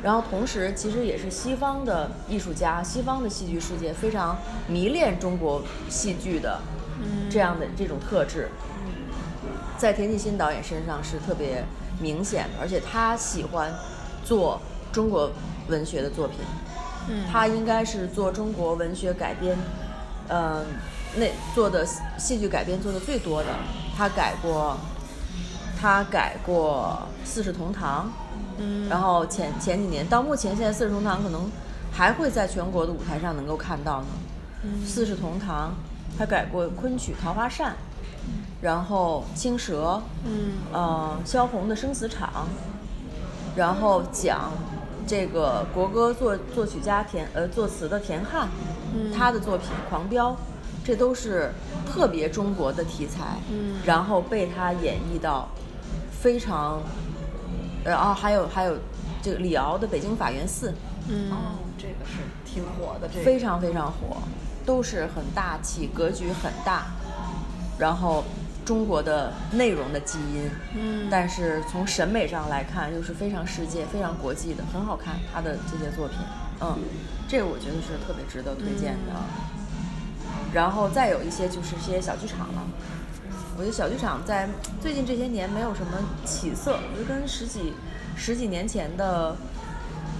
[0.02, 4.36] 然后同时，其实也是西方的艺术家、西方的戏剧世界非常
[4.68, 6.60] 迷恋中国戏剧的
[7.30, 8.48] 这样的这种特质。
[9.78, 11.64] 在田沁鑫导演身上是特别
[12.00, 13.72] 明显的，而且他喜欢
[14.24, 14.60] 做
[14.92, 15.30] 中国
[15.68, 16.38] 文学的作品，
[17.08, 19.56] 嗯他应该是做中国文学改编，
[20.28, 20.64] 呃，
[21.16, 21.86] 那做的
[22.18, 23.48] 戏剧改编做的最多的。
[23.96, 24.76] 他改过，
[25.80, 28.06] 他改过《四世同堂》，
[28.58, 31.50] 嗯然后前前几年到目前，现在《四世同堂》可能
[31.92, 34.06] 还会在全国的舞台上能够看到呢。
[34.84, 35.70] 四世同堂》，
[36.18, 37.72] 他改过昆曲《桃花扇》，
[38.60, 39.94] 然后《青蛇》，
[40.24, 42.28] 嗯呃，萧红的《生死场》，
[43.56, 44.52] 然后讲
[45.06, 48.48] 这个国歌作作曲家田呃作词的田汉，
[49.16, 50.32] 他的作品《狂飙》，
[50.86, 51.50] 这都是
[51.84, 55.48] 特别中国的题材，嗯然后被他演绎到
[56.12, 56.80] 非常，
[57.84, 58.76] 然后还有还有
[59.20, 60.70] 这个李敖的《北京法源寺》，
[61.08, 64.18] 嗯哦，这个是挺火的，这个非常非常火，
[64.64, 66.86] 都是很大气，格局很大，
[67.76, 68.22] 然后
[68.64, 75.16] 中国的内容的基因，嗯但是从审美上来看又是非常世界、非常国际的，很好看。
[75.34, 76.16] 他的这些作品，
[76.60, 76.78] 嗯，
[77.26, 79.12] 这个我觉得是特别值得推荐的。
[80.56, 82.62] 然后再有一些就是一些小剧场了，
[83.58, 84.48] 我觉得小剧场在
[84.80, 87.74] 最近这些年没有什么起色，我觉得跟十几
[88.16, 89.36] 十几年前的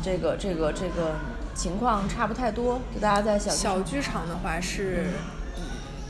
[0.03, 1.15] 这个这个这个
[1.55, 5.07] 情况差不太多，就大家在小剧小场剧场的话是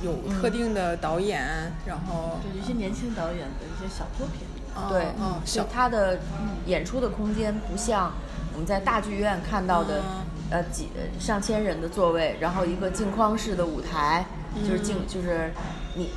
[0.02, 6.18] 有特定的导演，然后对一些年轻导演的一些小作品，哦对，嗯，就小它的
[6.66, 8.12] 演出的空间不像
[8.54, 14.26] 我们在大剧院看到的，嗯呃几呃上千人的座位，然后一个镜框式的舞台，
[14.66, 15.50] 就是镜就是
[15.94, 16.10] 你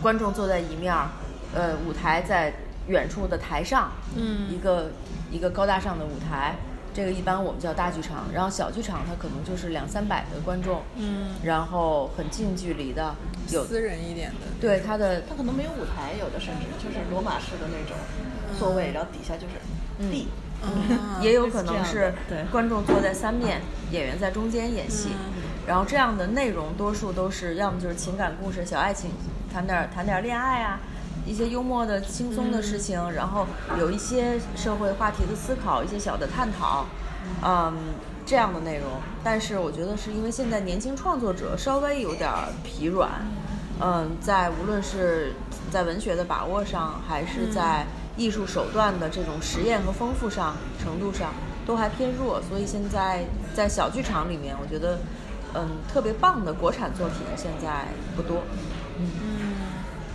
[0.00, 1.08] 观众坐在一面儿，
[1.54, 2.52] 呃舞台在
[2.86, 4.48] 远处的台上，嗯。
[4.50, 4.90] 一个
[5.30, 6.54] 一个高大上的舞台，
[6.94, 11.34] 这个一般我们叫大剧场，然后小剧场它可能就是两三百的观众，嗯。
[11.42, 13.14] 然后很近距离的
[13.50, 17.96] 有私人一点的，对它的它可能没有舞台，有的甚至就是罗马式的那种，
[18.58, 19.54] 座位，然后底下就是
[20.10, 20.28] 地。
[20.28, 20.44] 嗯
[21.20, 22.12] 也有可能是
[22.50, 23.60] 观众坐在三面，
[23.90, 25.10] 演员在中间演戏，
[25.66, 29.10] 然后这样的内容多数都是要么就是情感故事、小爱情，
[29.52, 30.80] 谈点儿谈点儿恋爱啊，
[31.26, 33.46] 一些幽默的、轻松的事情，然后
[33.78, 36.86] 有一些社会话题的思考，一些小的探讨，
[37.42, 37.74] 嗯，
[38.26, 38.88] 这样的内容。
[39.22, 43.10] 但是我觉得是因为现在年轻创作者稍微有点儿疲软，
[43.80, 45.32] 嗯，在无论是
[45.70, 47.86] 在文学的把握上，还是在
[48.16, 51.32] 艺术手段的这种实验和丰富上程度上，
[51.66, 52.40] 都还偏弱。
[52.42, 54.98] 所以现在在小剧场里面，我觉得，
[55.54, 57.86] 嗯，特别棒的国产作品现在
[58.16, 58.42] 不多。
[58.98, 59.10] 嗯，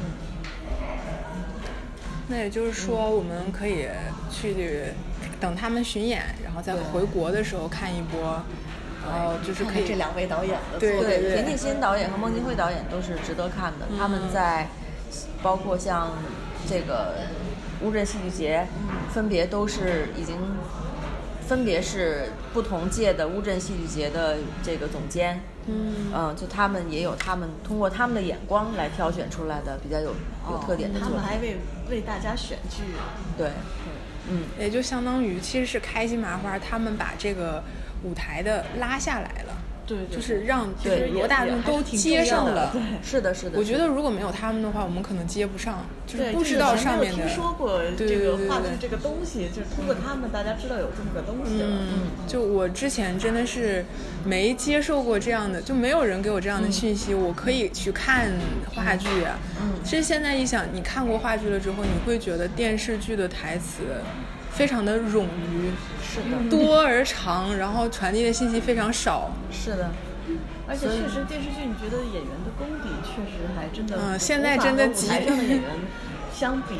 [0.01, 0.11] 嗯
[2.27, 3.87] 那也就是说，我们可以
[4.29, 4.93] 去
[5.39, 8.41] 等他们巡演，然后再回国的时候看一波，
[9.03, 13.87] 然后就是可以这两位导演的作对，对对田沁鑫导演和孟京辉导演都是值得看的。
[13.97, 14.67] 他们在
[15.41, 16.11] 包括像
[16.69, 17.15] 这个
[17.81, 18.67] 乌镇戏剧节，
[19.11, 20.35] 分别都是已经
[21.47, 25.41] 分别是不同届的乌镇戏剧节的这个总监。
[25.71, 30.15] 嗯，就他们也有他们通过他们的眼光来挑选出来的比较有
[30.49, 31.21] 有特点的他作品。
[31.21, 31.57] 们还为
[31.91, 32.81] 为大家选剧，
[33.37, 33.51] 对，
[34.31, 37.63] 嗯，也就相当于其实是开心麻花他们把这个
[38.03, 39.58] 舞台的拉下来了，
[39.89, 42.71] 对对就是让对罗大众都接上了。
[43.03, 43.57] 是的，是的。
[43.57, 47.25] 我觉得如果没有他们的话，我们可能接不上，就是，不知道上面的。
[47.25, 51.67] 听说过对这个话剧这个东西，就是通过他们大家知道有这么个东西了。
[51.67, 53.83] 嗯，就我之前真的是
[54.23, 58.29] 没接受过这样的，就没有人给我这样的讯息，我可以去看
[58.75, 59.39] 话剧啊。
[59.59, 63.83] 嗯，其实现在一想，你看过话剧了之后，你会觉得电视剧的台词
[64.59, 65.71] 非常的冗余，
[66.03, 69.31] 是的，多而长，然后传递的信息非常少。
[69.49, 69.89] 是的。
[70.67, 75.63] 而且确实电视剧，你觉得演员的功底确实还真的，嗯现在真的极上的演员
[76.35, 76.75] 相比，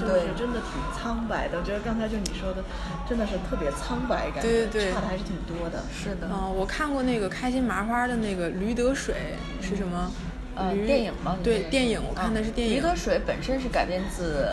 [0.00, 1.58] 就是对真的挺苍白的。
[1.58, 2.64] 我觉得刚才就你说的，
[3.06, 5.84] 真的是特别苍白感，对对对差的还是挺多的。
[5.92, 9.14] 是的，嗯、我看过那个开心麻花的那个《驴得水》
[9.68, 10.10] 是什么？
[10.56, 11.36] 呃，电影吗？
[11.42, 12.76] 对，电影，我看的是电影。
[12.76, 14.46] 驴得水本身是改编自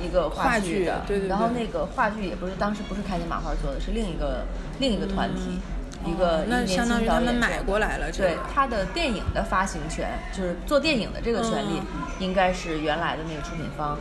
[0.00, 4.44] 一个话剧剧的，对对对然后那个话剧也不是当时不是开心麻花做的，是另一个
[4.80, 5.60] 另一个团体，
[6.04, 13.96] 一个哦那相当于他们买过来了对他的电影的发行权，就是做电影的这个权利，嗯应该是原来的那个出品方，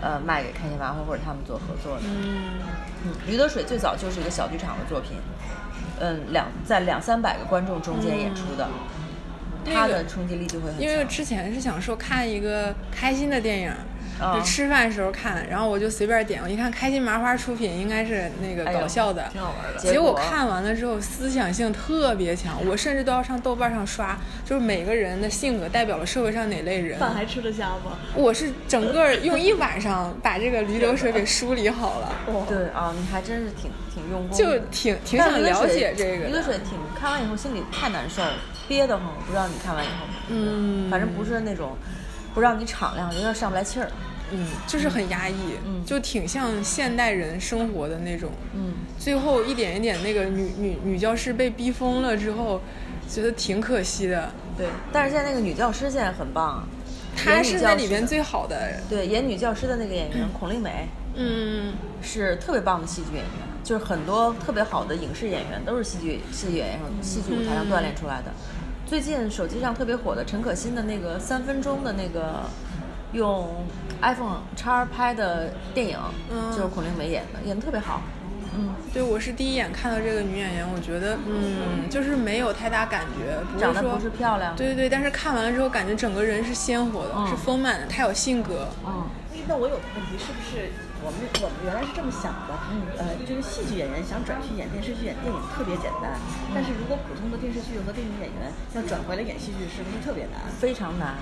[0.00, 2.02] 呃，卖给开心麻花或者他们做合作的。
[2.04, 2.54] 嗯，
[3.04, 5.18] 嗯，驴得水最早就是一个小剧场的作品，
[6.00, 8.66] 嗯，两在两三百个观众中间演出的，
[9.64, 10.82] 它的冲击力就会很强。
[10.82, 13.70] 因为之前是想说看一个开心的电影。
[14.20, 26.96] 啊就吃饭时候看，然后我就随便点，我一看开心麻花出品，应该是那个搞笑的，挺好玩的结果看完了之后，思想性特别强，我甚至都要上豆瓣上刷，就是每个人的性格代表了社会上哪类人。
[26.96, 27.98] 饭还吃得下吗？
[28.14, 32.12] 我是整个用一晚上把这个驴得水给梳理好了，
[32.48, 36.26] 对啊，你还真是挺挺用功，就挺挺想了解这个的。
[36.28, 38.22] 驴得水挺看完以后心里太难受，
[38.68, 39.06] 憋得慌。
[39.26, 41.76] 不知道你看完以后，嗯，反正不是那种
[42.34, 43.88] 不让你敞亮，有点上不来气儿。
[44.32, 45.34] 嗯，就是很压抑，
[45.66, 48.30] 嗯就挺像现代人生活的那种。
[48.54, 52.60] 嗯，最后一点一点，那个女女女教师被逼疯了之后，
[53.08, 54.30] 觉得挺可惜的。
[54.56, 54.66] 对。
[54.90, 56.66] 但是现在那个女教师现在很棒，
[57.14, 58.80] 她是那里面最好的。
[58.88, 63.30] 对演女教师的那个演员孔令美嗯，是特别棒的戏剧演员，
[63.62, 68.32] 就是很多特别好的影视演员都是戏剧戏剧演员戏剧舞台上锻炼出来的。
[68.94, 72.44] 最近手机上特别火的陈可辛的那个三分钟的那个
[73.12, 73.66] 用
[74.00, 75.98] iPhone 叉拍的电影，
[76.30, 76.52] 嗯。
[76.52, 78.02] 就是孔令梅演的，演的特别好。
[78.56, 87.26] 嗯，对，我是第一眼看到这个女演员，我觉得，嗯，就是没有太大感觉，不是说长得不是漂亮，对对对，但是看完了之后，感觉整个人是鲜活的，嗯。
[87.26, 88.68] 是丰满的，她有性格。
[88.86, 90.70] 嗯，哎那我有个问题，是不是
[91.04, 92.56] 我们我们原来是这么想的？
[92.72, 96.16] 嗯呃，就是戏剧演员想转去演电视剧、演电影特别简单，
[96.54, 100.40] 但是如果普通的电视剧和电影演员要转回来演戏剧，是不是特别难？
[100.58, 101.16] 非常难。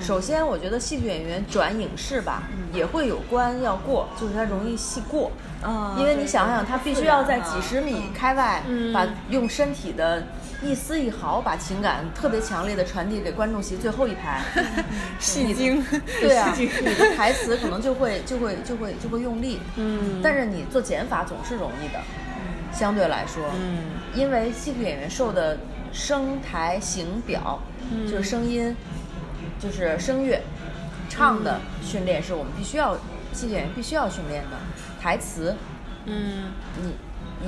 [0.00, 5.30] 首先，我觉得戏剧演员转影视吧，也会有关要过，就是他容易戏过。
[5.62, 10.26] 啊因为你想想，他必须要在几十米开外，嗯把用身体的
[10.62, 14.42] 一丝一毫，把情感特别强烈的传递给观众席最后一排。
[15.18, 15.84] 戏精，
[16.20, 19.60] 对啊，你的台词可能就会就会就会就会用力。
[19.76, 22.00] 嗯，但是你做减法总是容易的，
[22.72, 23.78] 相对来说，嗯
[24.14, 25.58] 因为戏剧演员受的
[25.92, 27.60] 声台形表，
[28.10, 28.76] 就是声音，
[29.58, 30.42] 就是声乐，
[31.08, 32.96] 唱的训练是我们必须要
[33.32, 34.56] 戏剧演员必须要训练的。
[35.00, 35.56] 台词，
[36.04, 36.52] 嗯
[36.82, 36.94] 你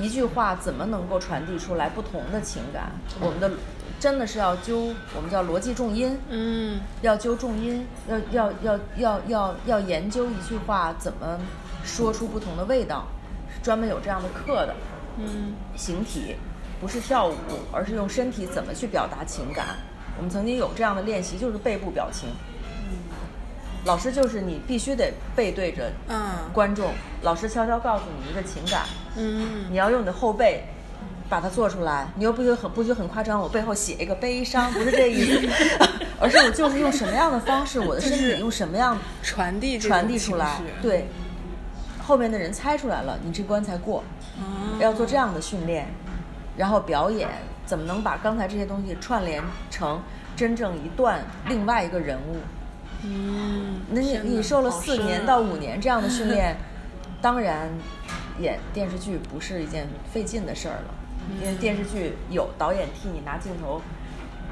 [0.01, 2.91] 一句话怎么能够传递出来不同的情感？
[3.19, 3.51] 我们的
[3.99, 11.39] 真的是要揪，我们叫逻辑重音，嗯要揪重音，要要要要要要研究一句话怎么
[11.83, 13.05] 说出不同的味道，
[13.53, 14.75] 是专门有这样的课的。
[15.17, 16.35] 嗯形体
[16.81, 17.35] 不是跳舞，
[17.71, 19.77] 而是用身体怎么去表达情感。
[20.17, 22.29] 我们曾经有这样的练习，就是背部表情。
[23.85, 26.17] 老师就是你必须得背对着嗯
[26.53, 28.83] 观众，老师悄悄告诉你一个情感，
[29.17, 30.63] 嗯你要用你的后背
[31.29, 32.07] 把它做出来。
[32.15, 35.49] 你又不许很不许很夸张，我背后写一个悲伤，不是这意思，
[36.19, 41.07] 而是我就是用什么样的方式，我的身体用什么样传递传递出来，对，
[42.01, 44.03] 后面的人猜出来了，你这关才过。
[44.37, 45.87] 哦要做这样的训练，
[46.57, 47.29] 然后表演
[47.65, 50.01] 怎么能把刚才这些东西串联成
[50.35, 52.37] 真正一段另外一个人物？
[53.05, 56.55] 嗯，那你你受了四年到五年这样的训练，
[57.21, 57.69] 当然
[58.39, 60.93] 演电视剧不是一件费劲的事儿了，
[61.41, 63.81] 因为电视剧有导演替你拿镜头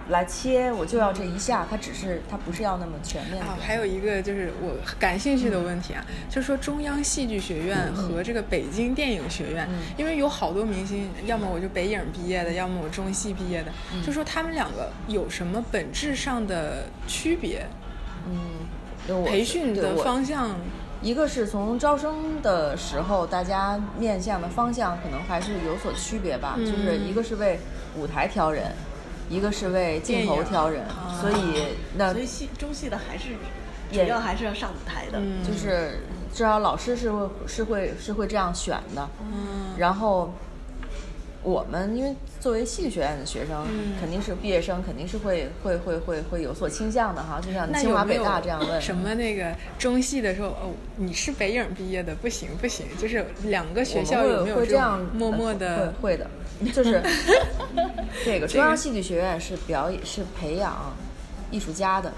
[0.10, 3.46] 来切，我就要这一下，它只是它不是要那么全面的。
[3.46, 9.66] 啊，还有一个就是我感兴趣的问题啊，就是说中央戏剧学院和这个北京电影学院，
[9.98, 13.72] 因为有好多明星，要么我就北影毕业的，要么我中戏毕业的，
[14.06, 17.66] 就说他们两个有什么本质上的区别？
[18.28, 20.50] 嗯，培训的方向，
[21.02, 27.60] 一个是从招生的时候，大家面向的方向可能还是有所区别吧，嗯就是一个是为
[27.98, 28.72] 舞台挑人，
[29.30, 31.64] 一个是为镜头挑人，啊所以
[31.98, 33.36] 那所以戏中戏的还是主
[33.92, 35.20] 也要还是要上舞台的。
[35.20, 36.00] 嗯就是
[36.34, 40.32] 至少老师是会是会是会这样选的，嗯然后
[41.44, 55.94] 我们因为作为戏剧学院的学生，嗯肯定是毕业生，肯定是会会会会会有所倾向的哈，就像清华北大这样问，什么那个中戏的时候，哦，你是北影毕业的，不行不行，就是两个学校会有没有这样默默呃的？
[56.02, 56.28] 会会的，
[56.72, 57.02] 就是
[58.24, 60.94] 这个中央戏剧学院是表演是培养
[61.50, 62.10] 艺术家的，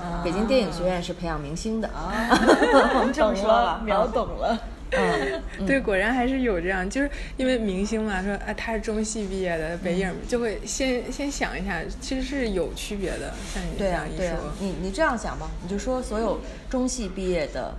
[0.00, 1.90] 啊北京电影学院是培养明星的。
[1.92, 4.58] 我们这么说了秒懂了。
[4.90, 13.34] 嗯，对，果然还是有这样，就是因为明星嘛，说啊他是中戏毕业的，北影就会先先想一下，其实是有区别的。
[13.52, 17.74] 像你这、样一说，你你这样想吧，你就说所有中戏毕业的，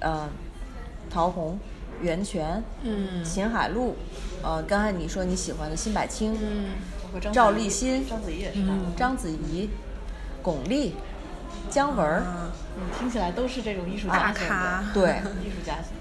[0.00, 0.28] 呃，
[1.08, 1.58] 陶虹、
[2.00, 3.96] 袁泉、嗯秦海璐，
[4.42, 6.70] 呃，刚才你说你喜欢的辛柏青、嗯
[7.32, 8.74] 赵立新章子怡也是吧？
[8.96, 9.70] 章子怡、
[10.42, 10.92] 巩俐、
[11.70, 12.18] 姜文儿。
[12.20, 15.97] 啊嗯，听起来都是这种艺术家大咖，对， 艺术家型。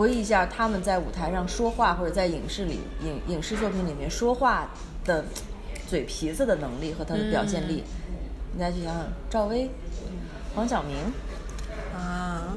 [0.00, 4.70] 回忆一下他们在舞台上说话，或者在影视里影影视作品里面说话
[5.04, 5.22] 的
[5.86, 7.84] 嘴皮子的能力和他的表现力。
[8.54, 9.68] 你再去想想赵薇、
[10.54, 10.96] 黄晓明，
[11.94, 12.56] 啊，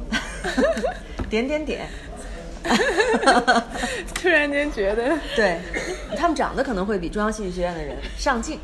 [1.29, 1.89] 点点点，
[4.15, 5.59] 突然间觉得 对
[6.15, 8.57] 他们长得可能会比中央戏剧学院的人上镜。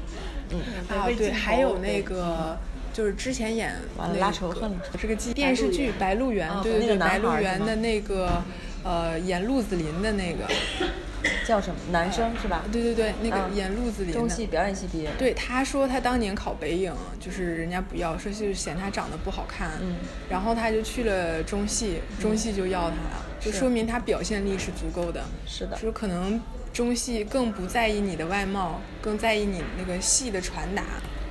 [0.51, 2.57] 嗯，啊，对，还有那个。
[2.91, 8.41] 就是之前演完了拉仇恨了这个电视剧《白鹿原》啊，对对对，那个白鹿原的那个
[8.83, 10.47] 呃演陆子霖的那个，
[11.45, 11.79] 叫什么？
[11.91, 12.63] 男生是吧？
[12.71, 15.09] 对对对，那个嗯演陆子霖的中戏，表演系毕业。
[15.17, 19.95] 对，他说他当年考北影，就是人家不要，说是嫌他长得不好看，嗯
[20.29, 25.23] 然后他就去了中戏，中戏就要他了，就说明他表现力是足够的。
[25.45, 26.39] 是的就是可能
[26.71, 30.83] 中戏更不在意你的外貌，更在意你那个戏的传达，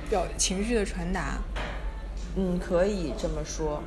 [0.09, 1.37] 表情绪的传达。
[2.35, 3.81] 嗯，可以这么说。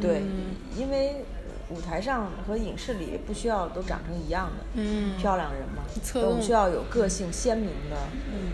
[0.00, 1.24] 对，嗯因为
[1.70, 4.64] 舞台上和影视里不需要都长成一样的。
[4.74, 7.96] 嗯，漂亮人嘛，侧我们需要有个性鲜明的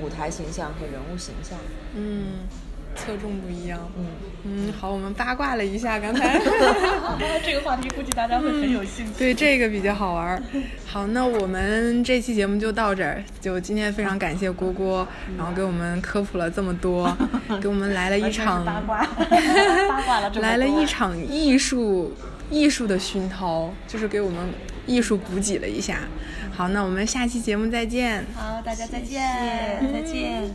[0.03, 1.59] 舞台形象和人物形象。
[1.95, 2.47] 嗯，
[2.95, 3.81] 侧重不一样。
[3.97, 4.07] 嗯，
[4.45, 6.39] 嗯，好，我们八卦了一下刚才。
[7.45, 9.13] 这个话题估计大家会很有兴趣。
[9.19, 10.43] 对这个比较好玩儿。
[10.87, 13.23] 好，那我们这期节目就到这儿。
[13.41, 15.07] 就今天非常感谢郭郭，
[15.37, 17.17] 然后给我们科普了这么多，
[17.61, 19.07] 给我们来了一场八卦，
[19.89, 22.13] 八卦了来了一场艺术
[22.51, 24.49] 艺术的熏陶就是给我们
[24.87, 26.01] 艺术补给了一下。
[26.53, 28.25] 好那我们下期节目再见。
[28.35, 29.23] 好大家再见
[29.93, 30.51] 再见